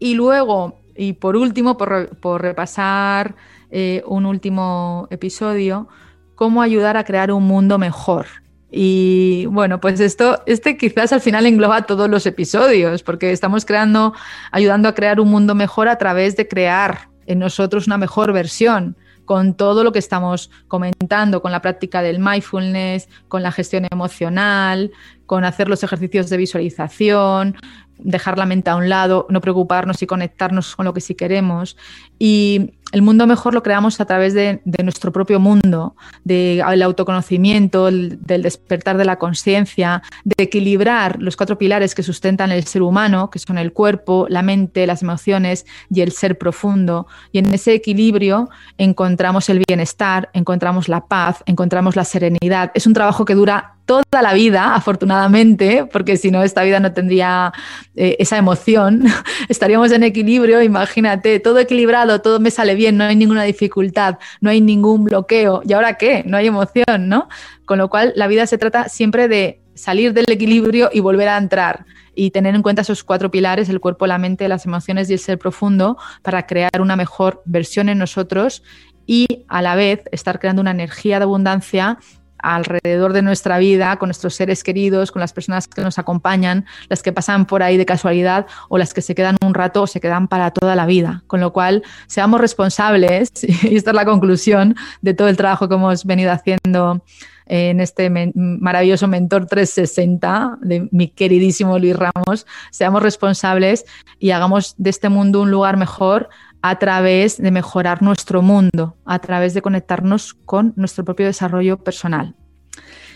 Y 0.00 0.14
luego, 0.14 0.80
y 0.96 1.12
por 1.12 1.36
último, 1.36 1.76
por, 1.76 2.42
repasar 2.42 3.36
eh, 3.70 4.02
un 4.06 4.26
último 4.26 5.06
episodio, 5.10 5.86
cómo 6.34 6.62
ayudar 6.62 6.96
a 6.96 7.04
crear 7.04 7.30
un 7.30 7.44
mundo 7.44 7.78
mejor. 7.78 8.26
Y 8.72 9.46
bueno, 9.46 9.80
pues 9.80 10.00
esto, 10.00 10.42
este 10.46 10.76
quizás 10.76 11.12
al 11.12 11.20
final 11.20 11.46
engloba 11.46 11.82
todos 11.82 12.10
los 12.10 12.26
episodios, 12.26 13.04
porque 13.04 13.30
estamos 13.30 13.64
creando, 13.64 14.14
ayudando 14.50 14.88
a 14.88 14.96
crear 14.96 15.20
un 15.20 15.28
mundo 15.28 15.54
mejor 15.54 15.86
a 15.86 15.96
través 15.96 16.34
de 16.34 16.48
crear 16.48 17.14
en 17.26 17.38
nosotros 17.38 17.86
una 17.86 17.98
mejor 17.98 18.32
versión 18.32 18.96
con 19.26 19.54
todo 19.54 19.84
lo 19.84 19.92
que 19.92 19.98
estamos 19.98 20.50
comentando, 20.68 21.42
con 21.42 21.52
la 21.52 21.60
práctica 21.60 22.00
del 22.00 22.18
mindfulness, 22.18 23.08
con 23.28 23.42
la 23.42 23.52
gestión 23.52 23.86
emocional, 23.90 24.92
con 25.26 25.44
hacer 25.44 25.68
los 25.68 25.82
ejercicios 25.82 26.30
de 26.30 26.36
visualización, 26.36 27.56
dejar 27.98 28.38
la 28.38 28.46
mente 28.46 28.70
a 28.70 28.76
un 28.76 28.88
lado, 28.88 29.26
no 29.28 29.40
preocuparnos 29.40 30.00
y 30.02 30.06
conectarnos 30.06 30.76
con 30.76 30.84
lo 30.84 30.94
que 30.94 31.00
sí 31.00 31.14
queremos. 31.14 31.76
Y 32.18 32.72
el 32.92 33.02
mundo 33.02 33.26
mejor 33.26 33.52
lo 33.52 33.62
creamos 33.62 34.00
a 34.00 34.04
través 34.06 34.32
de, 34.32 34.60
nuestro 34.82 35.12
propio 35.12 35.40
mundo, 35.40 35.96
del 36.24 36.82
autoconocimiento, 36.82 37.86
del 37.86 38.42
despertar 38.42 38.96
de 38.96 39.04
la 39.04 39.16
conciencia, 39.16 40.02
de 40.24 40.44
equilibrar 40.44 41.20
los 41.20 41.36
cuatro 41.36 41.58
pilares 41.58 41.94
que 41.94 42.02
sustentan 42.02 42.52
el 42.52 42.64
ser 42.64 42.82
humano, 42.82 43.28
que 43.28 43.38
son 43.38 43.58
el 43.58 43.72
cuerpo, 43.72 44.26
la 44.30 44.42
mente, 44.42 44.86
las 44.86 45.02
emociones 45.02 45.66
y 45.90 46.00
el 46.00 46.12
ser 46.12 46.38
profundo. 46.38 47.06
Y 47.32 47.38
en 47.38 47.52
ese 47.52 47.74
equilibrio 47.74 48.48
encontramos 48.78 49.48
el 49.48 49.62
bienestar, 49.66 50.30
encontramos 50.32 50.88
la 50.88 51.06
paz, 51.06 51.42
encontramos 51.46 51.96
la 51.96 52.04
serenidad. 52.04 52.70
Es 52.74 52.86
un 52.86 52.94
trabajo 52.94 53.24
que 53.24 53.34
dura 53.34 53.76
toda 53.86 54.20
la 54.20 54.34
vida, 54.34 54.74
afortunadamente, 54.74 55.86
porque 55.90 56.16
si 56.16 56.30
no, 56.30 56.42
esta 56.42 56.62
vida 56.64 56.80
no 56.80 56.92
tendría 56.92 57.52
eh, 57.94 58.16
esa 58.18 58.36
emoción. 58.36 59.04
Estaríamos 59.48 59.92
en 59.92 60.02
equilibrio, 60.02 60.60
imagínate, 60.60 61.38
todo 61.40 61.58
equilibrado, 61.60 62.05
todo 62.20 62.40
me 62.40 62.50
sale 62.50 62.74
bien, 62.74 62.96
no 62.96 63.04
hay 63.04 63.16
ninguna 63.16 63.44
dificultad, 63.44 64.18
no 64.40 64.50
hay 64.50 64.60
ningún 64.60 65.04
bloqueo. 65.04 65.62
¿Y 65.66 65.72
ahora 65.72 65.94
qué? 65.94 66.22
No 66.26 66.36
hay 66.36 66.46
emoción, 66.46 67.08
¿no? 67.08 67.28
Con 67.64 67.78
lo 67.78 67.88
cual, 67.88 68.12
la 68.16 68.26
vida 68.26 68.46
se 68.46 68.58
trata 68.58 68.88
siempre 68.88 69.28
de 69.28 69.60
salir 69.74 70.12
del 70.14 70.24
equilibrio 70.28 70.90
y 70.92 71.00
volver 71.00 71.28
a 71.28 71.36
entrar 71.36 71.84
y 72.14 72.30
tener 72.30 72.54
en 72.54 72.62
cuenta 72.62 72.82
esos 72.82 73.04
cuatro 73.04 73.30
pilares, 73.30 73.68
el 73.68 73.80
cuerpo, 73.80 74.06
la 74.06 74.18
mente, 74.18 74.48
las 74.48 74.64
emociones 74.64 75.10
y 75.10 75.12
el 75.12 75.18
ser 75.18 75.38
profundo, 75.38 75.98
para 76.22 76.46
crear 76.46 76.80
una 76.80 76.96
mejor 76.96 77.42
versión 77.44 77.88
en 77.88 77.98
nosotros 77.98 78.62
y 79.06 79.44
a 79.48 79.62
la 79.62 79.76
vez 79.76 80.02
estar 80.10 80.40
creando 80.40 80.62
una 80.62 80.70
energía 80.72 81.18
de 81.18 81.24
abundancia 81.24 81.98
alrededor 82.38 83.12
de 83.12 83.22
nuestra 83.22 83.58
vida, 83.58 83.96
con 83.96 84.08
nuestros 84.08 84.34
seres 84.34 84.62
queridos, 84.62 85.12
con 85.12 85.20
las 85.20 85.32
personas 85.32 85.68
que 85.68 85.82
nos 85.82 85.98
acompañan, 85.98 86.66
las 86.88 87.02
que 87.02 87.12
pasan 87.12 87.46
por 87.46 87.62
ahí 87.62 87.76
de 87.76 87.86
casualidad 87.86 88.46
o 88.68 88.78
las 88.78 88.94
que 88.94 89.02
se 89.02 89.14
quedan 89.14 89.36
un 89.44 89.54
rato 89.54 89.82
o 89.82 89.86
se 89.86 90.00
quedan 90.00 90.28
para 90.28 90.50
toda 90.50 90.74
la 90.74 90.86
vida. 90.86 91.22
Con 91.26 91.40
lo 91.40 91.52
cual, 91.52 91.82
seamos 92.06 92.40
responsables, 92.40 93.30
y 93.42 93.76
esta 93.76 93.90
es 93.90 93.96
la 93.96 94.04
conclusión 94.04 94.74
de 95.02 95.14
todo 95.14 95.28
el 95.28 95.36
trabajo 95.36 95.68
que 95.68 95.74
hemos 95.74 96.04
venido 96.04 96.32
haciendo 96.32 97.02
en 97.46 97.80
este 97.80 98.10
maravilloso 98.34 99.08
Mentor 99.08 99.46
360 99.46 100.58
de 100.60 100.88
mi 100.90 101.08
queridísimo 101.08 101.78
Luis 101.78 101.96
Ramos, 101.96 102.46
seamos 102.70 103.02
responsables 103.02 103.84
y 104.18 104.30
hagamos 104.30 104.74
de 104.76 104.90
este 104.90 105.08
mundo 105.08 105.40
un 105.42 105.50
lugar 105.50 105.76
mejor 105.76 106.28
a 106.62 106.78
través 106.78 107.40
de 107.40 107.50
mejorar 107.50 108.02
nuestro 108.02 108.42
mundo, 108.42 108.96
a 109.04 109.20
través 109.20 109.54
de 109.54 109.62
conectarnos 109.62 110.34
con 110.34 110.72
nuestro 110.76 111.04
propio 111.04 111.26
desarrollo 111.26 111.78
personal. 111.78 112.34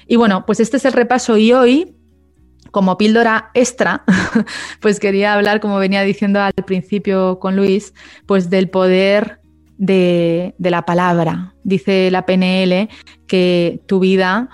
Y 0.06 0.16
bueno, 0.16 0.46
pues 0.46 0.60
este 0.60 0.76
es 0.76 0.84
el 0.84 0.92
repaso 0.92 1.36
y 1.36 1.52
hoy, 1.52 1.96
como 2.70 2.96
píldora 2.96 3.50
extra, 3.54 4.04
pues 4.80 5.00
quería 5.00 5.34
hablar, 5.34 5.60
como 5.60 5.78
venía 5.78 6.02
diciendo 6.02 6.40
al 6.40 6.52
principio 6.64 7.38
con 7.40 7.56
Luis, 7.56 7.94
pues 8.26 8.50
del 8.50 8.70
poder 8.70 9.39
de, 9.80 10.54
de 10.58 10.70
la 10.70 10.82
palabra. 10.82 11.54
Dice 11.64 12.10
la 12.10 12.26
PNL 12.26 12.90
que 13.26 13.80
tu 13.86 13.98
vida 13.98 14.50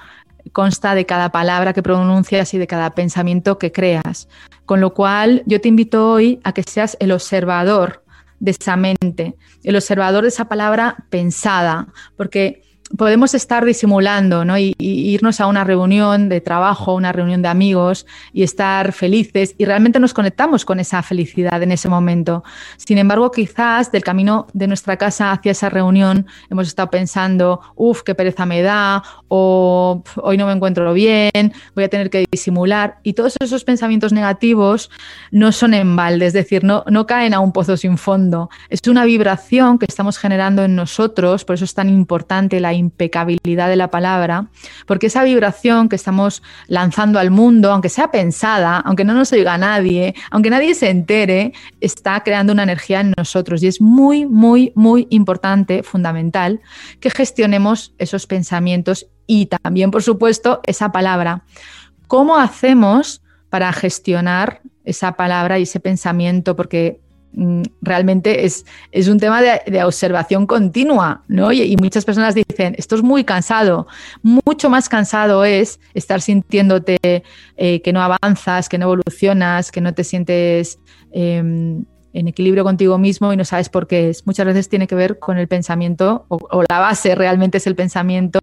consta 0.53 0.95
de 0.95 1.05
cada 1.05 1.31
palabra 1.31 1.73
que 1.73 1.83
pronuncias 1.83 2.55
y 2.55 2.59
de 2.59 2.69
cada 2.69 2.95
pensamiento 2.95 3.59
que 3.59 3.73
creas. 3.73 4.29
Con 4.65 4.81
lo 4.81 4.95
cual, 4.95 5.43
yo 5.45 5.61
te 5.61 5.69
invito 5.69 6.09
hoy 6.13 6.41
a 6.45 6.53
que 6.53 6.63
seas 6.63 6.97
el 7.01 7.11
observador 7.11 8.05
de 8.39 8.53
esa 8.53 8.77
mente, 8.77 9.35
el 9.65 9.75
observador 9.75 10.23
de 10.23 10.29
esa 10.29 10.49
palabra 10.49 11.05
pensada, 11.11 11.89
porque 12.17 12.63
podemos 12.97 13.35
estar 13.35 13.65
disimulando 13.65 14.45
¿no? 14.45 14.59
y, 14.59 14.75
irnos 14.79 15.41
a 15.41 15.47
una 15.47 15.65
reunión 15.65 16.29
de 16.29 16.41
trabajo, 16.41 16.95
una 16.95 17.13
reunión 17.13 17.43
de 17.43 17.49
amigos 17.49 18.07
y 18.33 18.43
estar 18.43 18.93
felices 18.93 19.55
y 19.59 19.65
realmente 19.65 19.99
nos 19.99 20.15
conectamos 20.15 20.65
con 20.65 20.81
esa 20.81 21.03
felicidad 21.03 21.63
en 21.63 21.73
ese 21.73 21.89
momento. 21.89 22.45
Sin 22.77 22.99
embargo, 22.99 23.31
quizás 23.31 23.91
del 23.91 24.05
camino 24.05 24.47
de 24.53 24.67
nuestra 24.67 24.97
casa 24.97 25.33
hacia 25.33 25.53
esa 25.53 25.69
reunión 25.69 26.27
hemos 26.51 26.69
estado 26.69 26.91
pensando, 26.91 27.61
uff, 27.75 28.03
qué 28.03 28.15
pereza 28.15 28.47
me 28.47 28.63
da 28.63 29.03
o 29.29 30.03
hoy 30.17 30.37
no 30.37 30.47
me 30.47 30.53
encuentro 30.53 30.93
bien, 30.93 31.53
voy 31.75 31.85
a 31.85 31.89
tener 31.89 32.11
que 32.11 32.25
disimular 32.31 32.99
y 33.03 33.15
todos 33.15 33.37
esos 33.41 33.65
pensamientos 33.65 34.13
negativos 34.13 34.91
no 35.31 35.53
son 35.53 35.75
en 35.75 35.97
balde, 35.97 36.27
es 36.27 36.33
decir, 36.33 36.63
no, 36.65 36.85
no 36.89 37.07
caen 37.07 37.35
a 37.35 37.41
un 37.41 37.53
pozo 37.53 37.77
sin 37.77 37.99
fondo. 37.99 38.49
Es 38.69 38.81
una 38.87 39.05
vibración 39.05 39.79
que 39.79 39.87
estamos 39.87 40.19
generando 40.19 40.63
en 40.65 40.77
nosotros, 40.77 41.45
por 41.45 41.55
eso 41.55 41.65
es 41.65 41.75
tan 41.75 41.89
importante 41.89 42.61
la 42.61 42.76
impecabilidad 42.77 43.69
de 43.69 43.77
la 43.77 43.91
palabra, 43.91 44.49
porque 44.87 45.07
esa 45.09 45.25
vibración 45.25 45.89
que 45.89 45.97
estamos 45.97 46.43
lanzando 46.69 47.19
al 47.19 47.31
mundo, 47.31 47.73
aunque 47.73 47.89
sea 47.89 48.11
pensada, 48.11 48.79
aunque 48.79 49.05
no 49.05 49.15
nos 49.15 49.33
oiga 49.33 49.59
nadie, 49.59 50.15
aunque 50.31 50.51
nadie 50.51 50.75
se 50.75 50.91
entere, 50.91 51.53
está 51.81 52.23
creando 52.23 52.53
una 52.53 52.63
energía 52.63 53.01
en 53.01 53.15
nosotros 53.17 53.63
y 53.63 53.67
es 53.67 53.81
muy, 53.81 54.27
muy, 54.27 54.73
muy 54.75 55.07
importante, 55.11 55.83
fundamental, 55.83 56.61
que 57.01 57.11
gestionemos 57.11 57.95
esos 57.99 58.27
pensamientos 58.27 59.07
y 59.27 59.47
también, 59.47 59.91
por 59.91 60.03
supuesto, 60.03 60.61
esa 60.67 60.93
palabra. 60.93 61.45
¿Cómo 62.07 62.37
hacemos 62.37 63.23
para 63.51 63.73
gestionar 63.73 64.61
esa 64.85 65.13
palabra 65.17 65.59
y 65.59 65.63
ese 65.63 65.81
pensamiento? 65.81 66.55
Porque 66.55 67.01
realmente 67.83 68.47
es, 68.47 68.65
es 68.93 69.09
un 69.09 69.19
tema 69.19 69.43
de, 69.43 69.85
observación 69.85 70.47
continua, 70.47 71.23
¿no? 71.29 71.53
Y, 71.53 71.77
muchas 71.77 72.05
personas 72.05 72.35
dicen, 72.35 72.75
esto 72.79 72.97
es 72.97 73.03
muy 73.03 73.25
cansado. 73.25 73.87
Mucho 74.23 74.71
más 74.71 74.89
cansado 74.89 75.45
es 75.45 75.79
estar 75.95 76.21
sintiéndote 76.21 76.99
eh, 77.57 77.83
que 77.83 77.93
no 77.93 78.01
avanzas, 78.03 78.69
que 78.69 78.79
no 78.79 78.87
evolucionas, 78.87 79.71
que 79.71 79.81
no 79.81 79.93
te 79.95 80.05
sientes 80.05 80.79
em, 81.13 81.85
en 82.15 82.29
equilibrio 82.29 82.65
contigo 82.65 82.97
mismo 82.97 83.33
y 83.33 83.37
no 83.37 83.45
sabes 83.45 83.69
por 83.69 83.87
qué 83.87 84.09
es. 84.09 84.27
Muchas 84.27 84.47
veces 84.47 84.71
tiene 84.71 84.87
que 84.87 84.95
ver 84.95 85.19
con 85.19 85.37
el 85.37 85.49
pensamiento 85.49 86.25
o, 86.29 86.65
la 86.69 86.79
base 86.79 87.15
realmente 87.15 87.59
es 87.59 87.67
el 87.67 87.75
pensamiento 87.75 88.41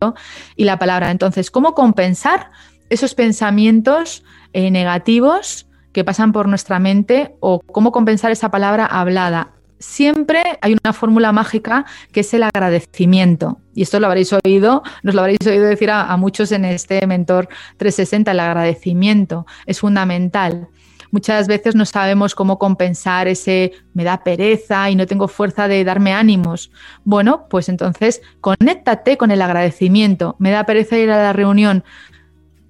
y 0.55 0.65
la 0.65 0.77
palabra. 0.77 1.09
Entonces, 1.09 1.49
¿cómo 1.49 1.73
compensar 1.73 2.51
esos 2.89 3.15
pensamientos 3.15 4.23
eh, 4.53 4.69
negativos? 4.69 5.65
Que 5.93 6.03
pasan 6.03 6.33
por 6.33 6.47
nuestra 6.47 6.79
mente 6.79 7.35
o 7.39 7.61
cómo 7.61 7.91
compensar 7.91 8.31
esa 8.31 8.51
palabra 8.51 8.85
hablada. 8.85 9.51
Siempre 9.79 10.41
hay 10.61 10.75
una 10.83 10.93
fórmula 10.93 11.31
mágica 11.31 11.85
que 12.11 12.21
es 12.21 12.33
el 12.33 12.43
agradecimiento. 12.43 13.59
Y 13.73 13.83
esto 13.83 13.99
lo 13.99 14.07
habréis 14.07 14.33
oído, 14.33 14.81
nos 15.03 15.13
lo 15.13 15.21
habréis 15.21 15.45
oído 15.45 15.65
decir 15.65 15.91
a, 15.91 16.15
muchos 16.17 16.51
en 16.51 16.65
este 16.65 17.05
Mentor 17.05 17.47
360, 17.77 18.31
el 18.31 18.39
agradecimiento 18.39 19.45
es 19.65 19.79
fundamental. 19.79 20.69
Muchas 21.11 21.47
veces 21.47 21.75
no 21.75 21.85
sabemos 21.85 22.33
cómo 22.33 22.57
compensar 22.57 23.27
ese 23.27 23.73
me 23.93 24.03
da 24.03 24.23
pereza 24.23 24.89
y 24.89 24.95
no 24.95 25.05
tengo 25.05 25.27
fuerza 25.27 25.67
de 25.67 25.83
darme 25.83 26.11
ánimos. 26.11 26.71
Bueno, 27.03 27.45
pues 27.51 27.69
entonces 27.69 28.21
conéctate 28.41 29.15
con 29.17 29.29
el 29.29 29.43
agradecimiento. 29.43 30.35
Me 30.39 30.49
da 30.49 30.65
pereza 30.65 30.97
ir 30.97 31.11
a 31.11 31.21
la 31.21 31.31
reunión 31.31 31.83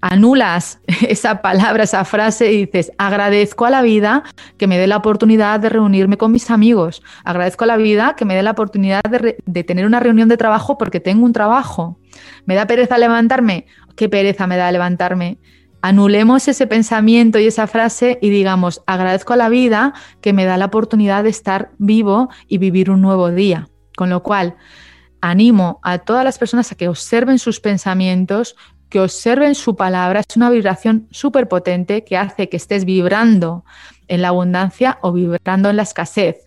anulas 0.03 0.81
esa 1.07 1.41
palabra, 1.41 1.83
esa 1.83 2.03
frase 2.03 2.51
y 2.51 2.65
dices, 2.65 2.91
agradezco 2.97 3.65
a 3.65 3.69
la 3.69 3.81
vida 3.81 4.23
que 4.57 4.67
me 4.67 4.77
dé 4.77 4.85
la 4.85 4.97
oportunidad 4.97 5.61
de 5.61 5.69
reunirme 5.69 6.17
con 6.17 6.31
mis 6.31 6.51
amigos, 6.51 7.01
agradezco 7.23 7.63
a 7.63 7.67
la 7.67 7.77
vida 7.77 8.15
que 8.17 8.25
me 8.25 8.35
dé 8.35 8.43
la 8.43 8.51
oportunidad 8.51 9.01
de, 9.03 9.63
tener 9.63 9.85
una 9.85 10.01
reunión 10.01 10.27
de 10.27 10.35
trabajo 10.35 10.77
porque 10.77 10.99
tengo 10.99 11.25
un 11.25 11.31
trabajo. 11.31 11.97
¿Me 12.45 12.53
da 12.53 12.67
pereza 12.67 12.97
levantarme? 12.97 13.65
¿Qué 13.95 14.09
pereza 14.09 14.45
me 14.45 14.57
da 14.57 14.71
levantarme? 14.71 15.39
Anulemos 15.81 16.47
ese 16.49 16.67
pensamiento 16.67 17.39
y 17.39 17.47
esa 17.47 17.67
frase 17.67 18.19
y 18.21 18.29
digamos, 18.29 18.83
agradezco 18.85 19.33
a 19.33 19.37
la 19.37 19.47
vida 19.47 19.93
que 20.21 20.33
me 20.33 20.43
da 20.43 20.57
la 20.57 20.65
oportunidad 20.65 21.23
de 21.23 21.29
estar 21.29 21.71
vivo 21.77 22.29
y 22.47 22.57
vivir 22.57 22.91
un 22.91 23.01
nuevo 23.01 23.31
día. 23.31 23.69
Con 23.95 24.09
lo 24.09 24.21
cual, 24.23 24.55
animo 25.21 25.79
a 25.83 25.99
todas 25.99 26.25
las 26.25 26.37
personas 26.37 26.71
a 26.71 26.75
que 26.75 26.89
observen 26.89 27.39
sus 27.39 27.61
pensamientos, 27.61 28.57
que 28.93 28.99
observen 28.99 29.55
su 29.55 29.75
palabra. 29.75 30.19
Es 30.19 30.37
una 30.37 30.51
vibración 30.51 31.07
súper 31.09 31.47
potente 31.47 32.03
que 32.03 32.15
hace 32.15 32.47
que 32.47 32.57
estés 32.57 32.85
vibrando 32.85 33.65
en 34.07 34.21
la 34.21 34.27
abundancia 34.27 34.99
o 35.01 35.11
vibrando 35.11 35.71
en 35.71 35.77
la 35.77 35.81
escasez. 35.81 36.37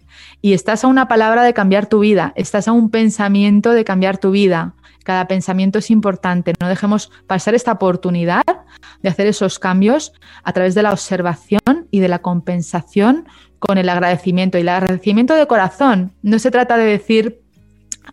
Y 0.42 0.52
estás 0.52 0.84
a 0.84 0.86
una 0.86 1.08
palabra 1.08 1.42
de 1.42 1.52
cambiar 1.52 1.86
tu 1.86 1.98
vida, 1.98 2.32
estás 2.36 2.68
a 2.68 2.72
un 2.72 2.90
pensamiento 2.90 3.72
de 3.72 3.82
cambiar 3.82 4.18
tu 4.18 4.30
vida. 4.30 4.74
Cada 5.02 5.26
pensamiento 5.26 5.80
es 5.80 5.90
importante. 5.90 6.52
No 6.60 6.68
dejemos 6.68 7.10
pasar 7.26 7.56
esta 7.56 7.72
oportunidad 7.72 8.44
de 9.02 9.08
hacer 9.08 9.26
esos 9.26 9.58
cambios 9.58 10.12
a 10.44 10.52
través 10.52 10.76
de 10.76 10.84
la 10.84 10.92
observación 10.92 11.88
y 11.90 11.98
de 11.98 12.06
la 12.06 12.20
compensación 12.20 13.26
con 13.58 13.76
el 13.76 13.88
agradecimiento. 13.88 14.56
Y 14.56 14.60
el 14.60 14.68
agradecimiento 14.68 15.34
de 15.34 15.48
corazón 15.48 16.12
no 16.22 16.38
se 16.38 16.52
trata 16.52 16.76
de 16.76 16.84
decir 16.84 17.40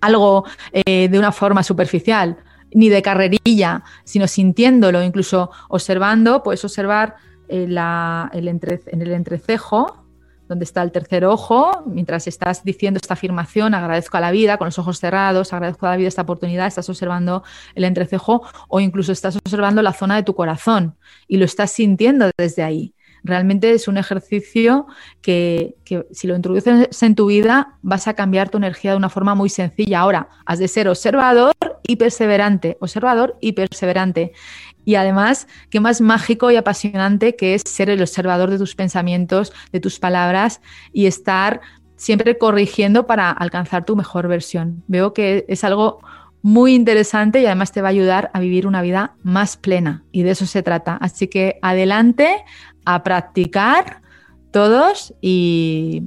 algo 0.01 0.43
eh, 0.71 1.07
de 1.07 1.19
una 1.19 1.31
forma 1.31 1.61
superficial 1.61 2.39
ni 2.73 2.89
de 2.89 3.01
carrerilla, 3.01 3.83
sino 4.03 4.27
sintiéndolo, 4.27 5.03
incluso 5.03 5.51
observando, 5.69 6.43
puedes 6.43 6.63
observar 6.63 7.15
eh, 7.47 7.63
en 7.65 9.01
el 9.01 9.11
entrecejo, 9.11 10.03
donde 10.47 10.65
está 10.65 10.83
el 10.83 10.91
tercer 10.91 11.25
ojo, 11.25 11.83
mientras 11.85 12.27
estás 12.27 12.63
diciendo 12.63 12.99
esta 13.01 13.13
afirmación, 13.13 13.73
agradezco 13.73 14.17
a 14.17 14.21
la 14.21 14.31
vida, 14.31 14.57
con 14.57 14.67
los 14.67 14.77
ojos 14.77 14.99
cerrados, 14.99 15.53
agradezco 15.53 15.87
a 15.87 15.91
la 15.91 15.97
vida 15.97 16.07
esta 16.07 16.23
oportunidad, 16.23 16.67
estás 16.67 16.89
observando 16.89 17.43
el 17.75 17.83
entrecejo 17.85 18.43
o 18.67 18.79
incluso 18.79 19.11
estás 19.11 19.35
observando 19.37 19.81
la 19.81 19.93
zona 19.93 20.15
de 20.15 20.23
tu 20.23 20.35
corazón 20.35 20.95
y 21.27 21.37
lo 21.37 21.45
estás 21.45 21.71
sintiendo 21.71 22.29
desde 22.37 22.63
ahí. 22.63 22.93
Realmente 23.23 23.71
es 23.71 23.87
un 23.87 23.97
ejercicio 23.97 24.85
que, 25.21 25.75
si 26.11 26.27
lo 26.27 26.35
introduces 26.35 27.01
en 27.01 27.15
tu 27.15 27.27
vida 27.27 27.77
vas 27.81 28.07
a 28.07 28.13
cambiar 28.13 28.49
tu 28.49 28.57
energía 28.57 28.91
de 28.91 28.97
una 28.97 29.09
forma 29.09 29.33
muy 29.33 29.49
sencilla. 29.49 30.01
Ahora, 30.01 30.29
has 30.45 30.59
de 30.59 30.67
ser 30.67 30.87
observador 30.87 31.53
y 31.87 31.95
perseverante, 31.95 32.77
observador 32.81 33.37
y 33.39 33.53
perseverante. 33.53 34.33
Y 34.85 34.95
además, 34.95 35.47
qué 35.69 35.79
más 35.79 36.01
mágico 36.01 36.51
y 36.51 36.57
apasionante 36.57 37.35
que 37.35 37.55
es 37.55 37.63
ser 37.65 37.89
el 37.89 38.01
observador 38.01 38.49
de 38.49 38.57
tus 38.57 38.75
pensamientos, 38.75 39.53
de 39.71 39.79
tus 39.79 39.99
palabras 39.99 40.61
y 40.91 41.05
estar 41.05 41.61
siempre 41.95 42.37
corrigiendo 42.37 43.07
para 43.07 43.31
alcanzar 43.31 43.85
tu 43.85 43.95
mejor 43.95 44.27
versión. 44.27 44.83
Veo 44.87 45.13
que 45.13 45.45
es 45.47 45.63
algo 45.63 45.99
muy 46.43 46.75
interesante 46.75 47.41
y 47.41 47.45
además 47.45 47.71
te 47.71 47.81
va 47.81 47.87
a 47.87 47.91
ayudar 47.91 48.29
a 48.33 48.39
vivir 48.39 48.67
una 48.67 48.81
vida 48.81 49.15
más 49.23 49.57
plena 49.57 50.03
y 50.11 50.21
de 50.21 50.31
eso 50.31 50.45
se 50.45 50.61
trata. 50.61 50.97
Así 50.97 51.27
que 51.27 51.57
adelante 51.61 52.43
a 52.85 53.01
practicar 53.01 54.01
todos 54.51 55.15
y, 55.21 56.03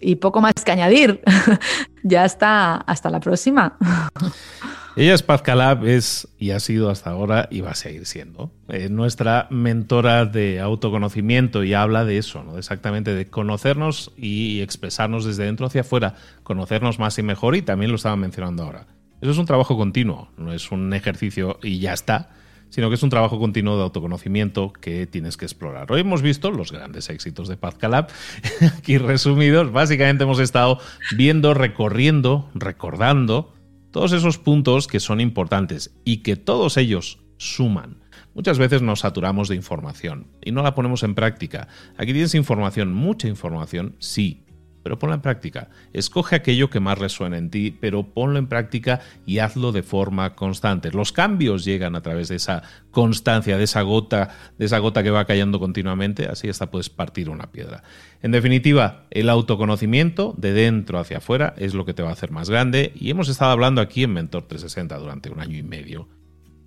y 0.00 0.16
poco 0.16 0.40
más 0.40 0.52
que 0.64 0.70
añadir. 0.70 1.22
ya 2.04 2.24
está, 2.24 2.76
hasta 2.76 3.10
la 3.10 3.20
próxima. 3.20 3.76
Ella 4.96 5.14
es 5.14 5.22
Paz 5.22 5.40
Calab, 5.40 5.86
es 5.86 6.28
y 6.36 6.50
ha 6.50 6.60
sido 6.60 6.90
hasta 6.90 7.10
ahora 7.10 7.48
y 7.50 7.60
va 7.60 7.70
a 7.70 7.74
seguir 7.74 8.06
siendo 8.06 8.50
eh, 8.68 8.88
nuestra 8.90 9.46
mentora 9.48 10.26
de 10.26 10.60
autoconocimiento 10.60 11.62
y 11.62 11.74
habla 11.74 12.04
de 12.04 12.18
eso, 12.18 12.42
¿no? 12.42 12.58
exactamente 12.58 13.14
de 13.14 13.26
conocernos 13.28 14.12
y 14.16 14.60
expresarnos 14.60 15.24
desde 15.24 15.44
dentro 15.44 15.66
hacia 15.66 15.82
afuera, 15.82 16.16
conocernos 16.42 16.98
más 16.98 17.18
y 17.18 17.22
mejor 17.22 17.54
y 17.54 17.62
también 17.62 17.92
lo 17.92 17.96
estaba 17.96 18.16
mencionando 18.16 18.64
ahora. 18.64 18.86
Eso 19.20 19.32
es 19.32 19.38
un 19.38 19.46
trabajo 19.46 19.76
continuo, 19.76 20.30
no 20.38 20.52
es 20.52 20.70
un 20.72 20.94
ejercicio 20.94 21.58
y 21.62 21.78
ya 21.78 21.92
está, 21.92 22.30
sino 22.70 22.88
que 22.88 22.94
es 22.94 23.02
un 23.02 23.10
trabajo 23.10 23.38
continuo 23.38 23.76
de 23.76 23.82
autoconocimiento 23.82 24.72
que 24.72 25.06
tienes 25.06 25.36
que 25.36 25.44
explorar. 25.44 25.92
Hoy 25.92 26.00
hemos 26.00 26.22
visto 26.22 26.50
los 26.50 26.72
grandes 26.72 27.10
éxitos 27.10 27.46
de 27.46 27.58
Paz 27.58 27.74
Calab, 27.74 28.08
aquí 28.78 28.96
resumidos. 28.96 29.72
Básicamente 29.72 30.24
hemos 30.24 30.40
estado 30.40 30.78
viendo, 31.16 31.52
recorriendo, 31.52 32.48
recordando 32.54 33.52
todos 33.90 34.12
esos 34.12 34.38
puntos 34.38 34.86
que 34.86 35.00
son 35.00 35.20
importantes 35.20 35.94
y 36.04 36.18
que 36.18 36.36
todos 36.36 36.78
ellos 36.78 37.18
suman. 37.36 37.98
Muchas 38.34 38.58
veces 38.58 38.80
nos 38.80 39.00
saturamos 39.00 39.48
de 39.48 39.56
información 39.56 40.28
y 40.40 40.52
no 40.52 40.62
la 40.62 40.74
ponemos 40.74 41.02
en 41.02 41.14
práctica. 41.14 41.68
Aquí 41.98 42.12
tienes 42.12 42.34
información, 42.34 42.94
mucha 42.94 43.28
información, 43.28 43.96
sí, 43.98 44.44
pero 44.82 44.98
ponlo 44.98 45.14
en 45.14 45.20
práctica. 45.20 45.68
Escoge 45.92 46.36
aquello 46.36 46.70
que 46.70 46.80
más 46.80 46.98
resuena 46.98 47.38
en 47.38 47.50
ti, 47.50 47.70
pero 47.70 48.02
ponlo 48.02 48.38
en 48.38 48.46
práctica 48.46 49.00
y 49.26 49.38
hazlo 49.38 49.72
de 49.72 49.82
forma 49.82 50.34
constante. 50.34 50.90
Los 50.90 51.12
cambios 51.12 51.64
llegan 51.64 51.96
a 51.96 52.02
través 52.02 52.28
de 52.28 52.36
esa 52.36 52.62
constancia, 52.90 53.58
de 53.58 53.64
esa 53.64 53.82
gota, 53.82 54.30
de 54.58 54.66
esa 54.66 54.78
gota 54.78 55.02
que 55.02 55.10
va 55.10 55.24
cayendo 55.24 55.58
continuamente, 55.58 56.26
así 56.26 56.48
hasta 56.48 56.70
puedes 56.70 56.90
partir 56.90 57.28
una 57.28 57.52
piedra. 57.52 57.82
En 58.22 58.32
definitiva, 58.32 59.04
el 59.10 59.28
autoconocimiento 59.28 60.34
de 60.36 60.52
dentro 60.52 60.98
hacia 60.98 61.18
afuera 61.18 61.54
es 61.56 61.74
lo 61.74 61.84
que 61.84 61.94
te 61.94 62.02
va 62.02 62.10
a 62.10 62.12
hacer 62.12 62.30
más 62.30 62.50
grande 62.50 62.92
y 62.94 63.10
hemos 63.10 63.28
estado 63.28 63.50
hablando 63.50 63.80
aquí 63.80 64.04
en 64.04 64.12
Mentor 64.12 64.42
360 64.42 64.98
durante 64.98 65.30
un 65.30 65.40
año 65.40 65.56
y 65.56 65.62
medio 65.62 66.08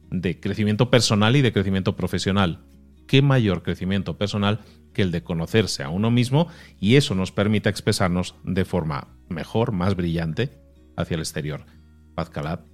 de 0.09 0.39
crecimiento 0.39 0.89
personal 0.89 1.35
y 1.35 1.41
de 1.41 1.51
crecimiento 1.51 1.95
profesional. 1.95 2.59
¿Qué 3.07 3.21
mayor 3.21 3.63
crecimiento 3.63 4.17
personal 4.17 4.61
que 4.93 5.01
el 5.01 5.11
de 5.11 5.23
conocerse 5.23 5.83
a 5.83 5.89
uno 5.89 6.11
mismo 6.11 6.47
y 6.79 6.95
eso 6.95 7.15
nos 7.15 7.31
permite 7.31 7.69
expresarnos 7.69 8.35
de 8.43 8.63
forma 8.63 9.07
mejor, 9.27 9.71
más 9.71 9.95
brillante 9.95 10.51
hacia 10.95 11.15
el 11.15 11.21
exterior. 11.21 11.65
Paz 12.15 12.29
Calab, 12.29 12.65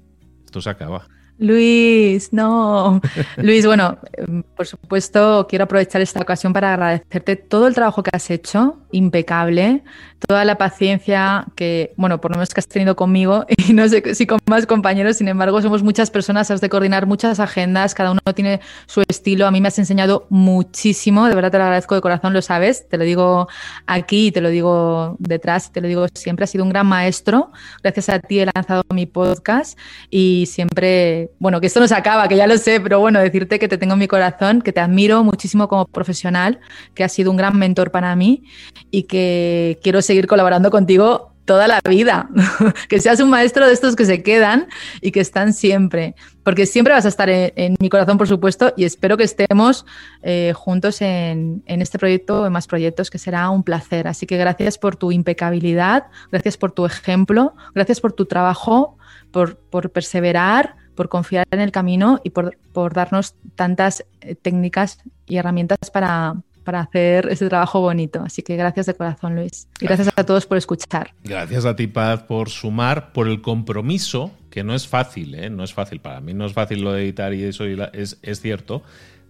esto 0.45 0.61
se 0.61 0.69
acaba. 0.69 1.07
Luis, 1.39 2.33
no. 2.33 3.01
Luis, 3.37 3.65
bueno, 3.65 3.97
em, 4.13 4.43
por 4.43 4.67
supuesto 4.67 5.47
quiero 5.49 5.63
aprovechar 5.63 6.01
esta 6.01 6.19
ocasión 6.19 6.51
para 6.51 6.73
agradecerte 6.73 7.37
todo 7.37 7.67
el 7.67 7.73
trabajo 7.73 8.03
que 8.03 8.11
has 8.13 8.29
hecho, 8.29 8.77
impecable, 8.91 9.83
toda 10.27 10.43
la 10.43 10.57
paciencia 10.57 11.45
que, 11.55 11.93
bueno, 11.95 12.19
por 12.19 12.31
lo 12.31 12.37
menos 12.37 12.53
que 12.53 12.59
has 12.59 12.67
tenido 12.67 12.95
conmigo 12.95 13.45
y 13.69 13.73
no 13.73 13.87
sé 13.87 14.15
si 14.15 14.27
con 14.27 14.39
más 14.47 14.65
compañeros, 14.65 15.17
sin 15.17 15.29
embargo, 15.29 15.61
somos 15.61 15.81
muchas 15.81 16.11
personas, 16.11 16.51
has 16.51 16.61
de 16.61 16.69
coordinar 16.69 17.05
muchas 17.05 17.39
agendas, 17.39 17.95
cada 17.95 18.11
uno 18.11 18.19
tiene 18.35 18.59
su 18.85 19.01
estilo, 19.07 19.47
a 19.47 19.51
mí 19.51 19.61
me 19.61 19.69
has 19.69 19.79
enseñado 19.79 20.27
muchísimo, 20.29 21.27
de 21.27 21.35
verdad 21.35 21.51
te 21.51 21.57
lo 21.57 21.63
agradezco 21.63 21.95
de 21.95 22.01
corazón, 22.01 22.33
lo 22.33 22.41
sabes, 22.41 22.87
te 22.89 22.97
lo 22.97 23.05
digo 23.05 23.47
aquí, 23.87 24.31
te 24.31 24.41
lo 24.41 24.49
digo 24.49 25.15
detrás, 25.19 25.71
te 25.71 25.79
lo 25.79 25.87
digo 25.87 26.05
siempre, 26.13 26.43
has 26.43 26.49
sido 26.49 26.65
un 26.65 26.69
gran 26.69 26.85
maestro, 26.85 27.51
gracias 27.81 28.09
a 28.09 28.19
ti 28.19 28.39
he 28.41 28.45
lanzado 28.53 28.83
mi 28.93 29.05
podcast 29.05 29.79
y 30.09 30.45
siempre 30.47 31.28
bueno, 31.39 31.61
que 31.61 31.67
esto 31.67 31.79
no 31.79 31.87
se 31.87 31.95
acaba, 31.95 32.27
que 32.27 32.35
ya 32.35 32.47
lo 32.47 32.57
sé, 32.57 32.79
pero 32.81 32.99
bueno, 32.99 33.19
decirte 33.19 33.59
que 33.59 33.67
te 33.67 33.77
tengo 33.77 33.93
en 33.93 33.99
mi 33.99 34.07
corazón, 34.07 34.61
que 34.61 34.73
te 34.73 34.79
admiro 34.79 35.23
muchísimo 35.23 35.67
como 35.67 35.85
profesional, 35.85 36.59
que 36.93 37.03
has 37.03 37.11
sido 37.11 37.31
un 37.31 37.37
gran 37.37 37.57
mentor 37.57 37.91
para 37.91 38.15
mí 38.15 38.43
y 38.91 39.03
que 39.03 39.79
quiero 39.83 40.01
seguir 40.01 40.27
colaborando 40.27 40.69
contigo 40.71 41.33
toda 41.49 41.67
la 41.67 41.79
vida, 41.89 42.29
que 42.89 42.99
seas 43.01 43.19
un 43.21 43.29
maestro 43.31 43.65
de 43.65 43.73
estos 43.73 43.95
que 43.95 44.05
se 44.05 44.21
quedan 44.21 44.67
y 45.01 45.11
que 45.11 45.19
están 45.19 45.51
siempre, 45.51 46.13
porque 46.43 46.67
siempre 46.67 46.93
vas 46.93 47.05
a 47.05 47.07
estar 47.07 47.27
en, 47.27 47.75
mi 47.79 47.89
corazón, 47.89 48.19
por 48.19 48.27
supuesto, 48.27 48.71
y 48.77 48.83
espero 48.83 49.17
que 49.17 49.23
estemos 49.23 49.83
eh, 50.21 50.53
juntos 50.55 51.01
en, 51.01 51.63
este 51.65 51.97
proyecto 51.97 52.41
o 52.41 52.45
en 52.45 52.53
más 52.53 52.67
proyectos, 52.67 53.09
que 53.09 53.17
será 53.17 53.49
un 53.49 53.63
placer. 53.63 54.07
Así 54.07 54.27
que 54.27 54.37
gracias 54.37 54.77
por 54.77 54.95
tu 54.95 55.11
impecabilidad, 55.11 56.05
gracias 56.31 56.55
por 56.55 56.71
tu 56.71 56.85
ejemplo, 56.85 57.55
gracias 57.73 57.99
por 57.99 58.13
tu 58.13 58.27
trabajo, 58.27 58.97
por 59.31 59.89
perseverar, 59.91 60.75
por 60.99 61.07
confiar 61.07 61.47
en 61.51 61.61
el 61.61 61.71
camino 61.71 62.19
y 62.25 62.31
por, 62.31 62.93
darnos 62.93 63.33
tantas 63.55 64.03
eh, 64.19 64.35
técnicas 64.35 64.99
y 65.27 65.37
herramientas 65.37 65.77
para, 65.93 66.43
hacer 66.65 67.29
ese 67.29 67.47
trabajo 67.47 67.79
bonito. 67.79 68.21
Así 68.21 68.43
que 68.43 68.57
gracias 68.57 68.87
de 68.87 68.95
corazón, 68.95 69.33
Luis. 69.33 69.69
Y 69.79 69.85
gracias 69.85 70.09
a 70.13 70.25
todos 70.25 70.45
por 70.45 70.57
escuchar. 70.57 71.13
Gracias 71.23 71.63
a 71.63 71.77
ti, 71.77 71.87
Paz, 71.87 72.23
por 72.23 72.49
sumar, 72.49 73.13
por 73.13 73.29
el 73.29 73.41
compromiso, 73.41 74.31
que 74.49 74.65
no 74.65 74.75
es 74.75 74.89
fácil, 74.89 75.35
¿eh? 75.35 75.49
no 75.49 75.63
es 75.63 75.73
fácil 75.73 76.01
para 76.01 76.19
mí, 76.19 76.33
no 76.33 76.45
es 76.45 76.51
fácil 76.51 76.81
lo 76.81 76.91
de 76.91 77.05
editar 77.05 77.33
y 77.33 77.45
eso 77.45 77.63
es, 77.63 78.19
es 78.21 78.41
cierto, 78.41 78.83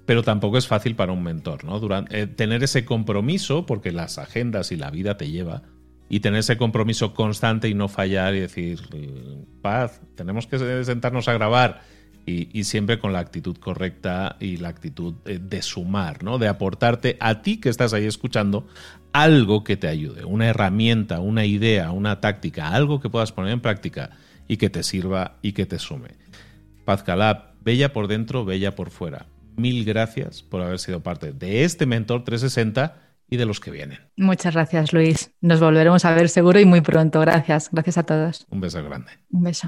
pero 0.08 0.24
tampoco 0.24 0.58
es 0.58 0.66
fácil 0.66 0.96
para 0.96 1.12
un 1.12 1.22
mentor, 1.22 1.66
¿no? 1.66 1.80
Durante, 1.80 2.20
eh, 2.20 2.26
tener 2.26 2.64
ese 2.64 2.84
compromiso, 2.84 3.68
porque 3.68 3.92
las 3.92 4.18
agendas 4.18 4.72
y 4.72 4.76
la 4.76 4.90
vida 4.90 5.18
te 5.18 5.30
lleva, 5.30 5.62
y 6.10 6.20
tener 6.22 6.40
ese 6.40 6.58
compromiso 6.58 7.14
constante 7.14 7.70
y 7.70 7.76
no 7.76 7.88
fallar 7.88 8.34
y 8.34 8.40
decir, 8.40 8.80
paz, 9.62 10.02
tenemos 10.16 10.48
que 10.48 10.84
sentarnos 10.84 11.28
a 11.28 11.34
grabar 11.34 11.82
y, 12.26 12.64
siempre 12.64 13.00
con 13.00 13.14
la 13.14 13.20
actitud 13.20 13.58
correcta 13.58 14.36
y 14.40 14.58
la 14.58 14.70
actitud 14.70 15.14
de 15.24 15.62
sumar, 15.62 16.24
¿no? 16.24 16.38
De 16.38 16.48
aportarte 16.48 17.18
a 17.20 17.42
ti 17.42 17.58
que 17.58 17.70
estás 17.70 17.94
ahí 17.94 18.06
escuchando 18.06 18.68
algo 19.14 19.64
que 19.64 19.78
te 19.78 19.88
ayude, 19.88 20.26
una 20.26 20.48
herramienta, 20.48 21.20
una 21.20 21.46
idea, 21.46 21.92
una 21.92 22.22
táctica, 22.22 22.70
algo 22.70 23.00
que 23.00 23.10
puedas 23.10 23.32
poner 23.32 23.54
en 23.54 23.62
práctica 23.62 24.12
y 24.48 24.58
que 24.58 24.70
te 24.70 24.84
sirva 24.84 25.38
y 25.42 25.54
que 25.54 25.66
te 25.66 25.80
sume. 25.80 26.10
Paz 26.86 27.04
Calab, 27.04 27.54
bella 27.64 27.94
por 27.94 28.08
dentro, 28.08 28.46
bella 28.46 28.76
por 28.76 28.92
fuera. 28.92 29.26
Mil 29.56 29.84
gracias 29.84 30.44
por 30.44 30.62
haber 30.62 30.80
sido 30.80 31.02
parte 31.02 31.34
de 31.34 31.64
este 31.64 31.86
Mentor 31.86 32.24
360 32.24 33.09
y 33.30 33.38
de 33.38 33.46
los 33.46 33.60
que 33.60 33.72
vienen. 33.72 34.00
Muchas 34.18 34.54
gracias, 34.54 34.94
Luis. 34.94 35.32
Nos 35.42 35.60
volveremos 35.60 36.06
a 36.06 36.14
ver 36.14 36.30
seguro 36.30 36.60
y 36.60 36.66
muy 36.66 36.82
pronto. 36.82 37.20
Gracias. 37.20 37.70
Gracias 37.72 37.98
a 37.98 38.04
todos. 38.04 38.46
Un 38.50 38.62
beso 38.62 38.84
grande. 38.84 39.12
Un 39.30 39.44
beso. 39.44 39.68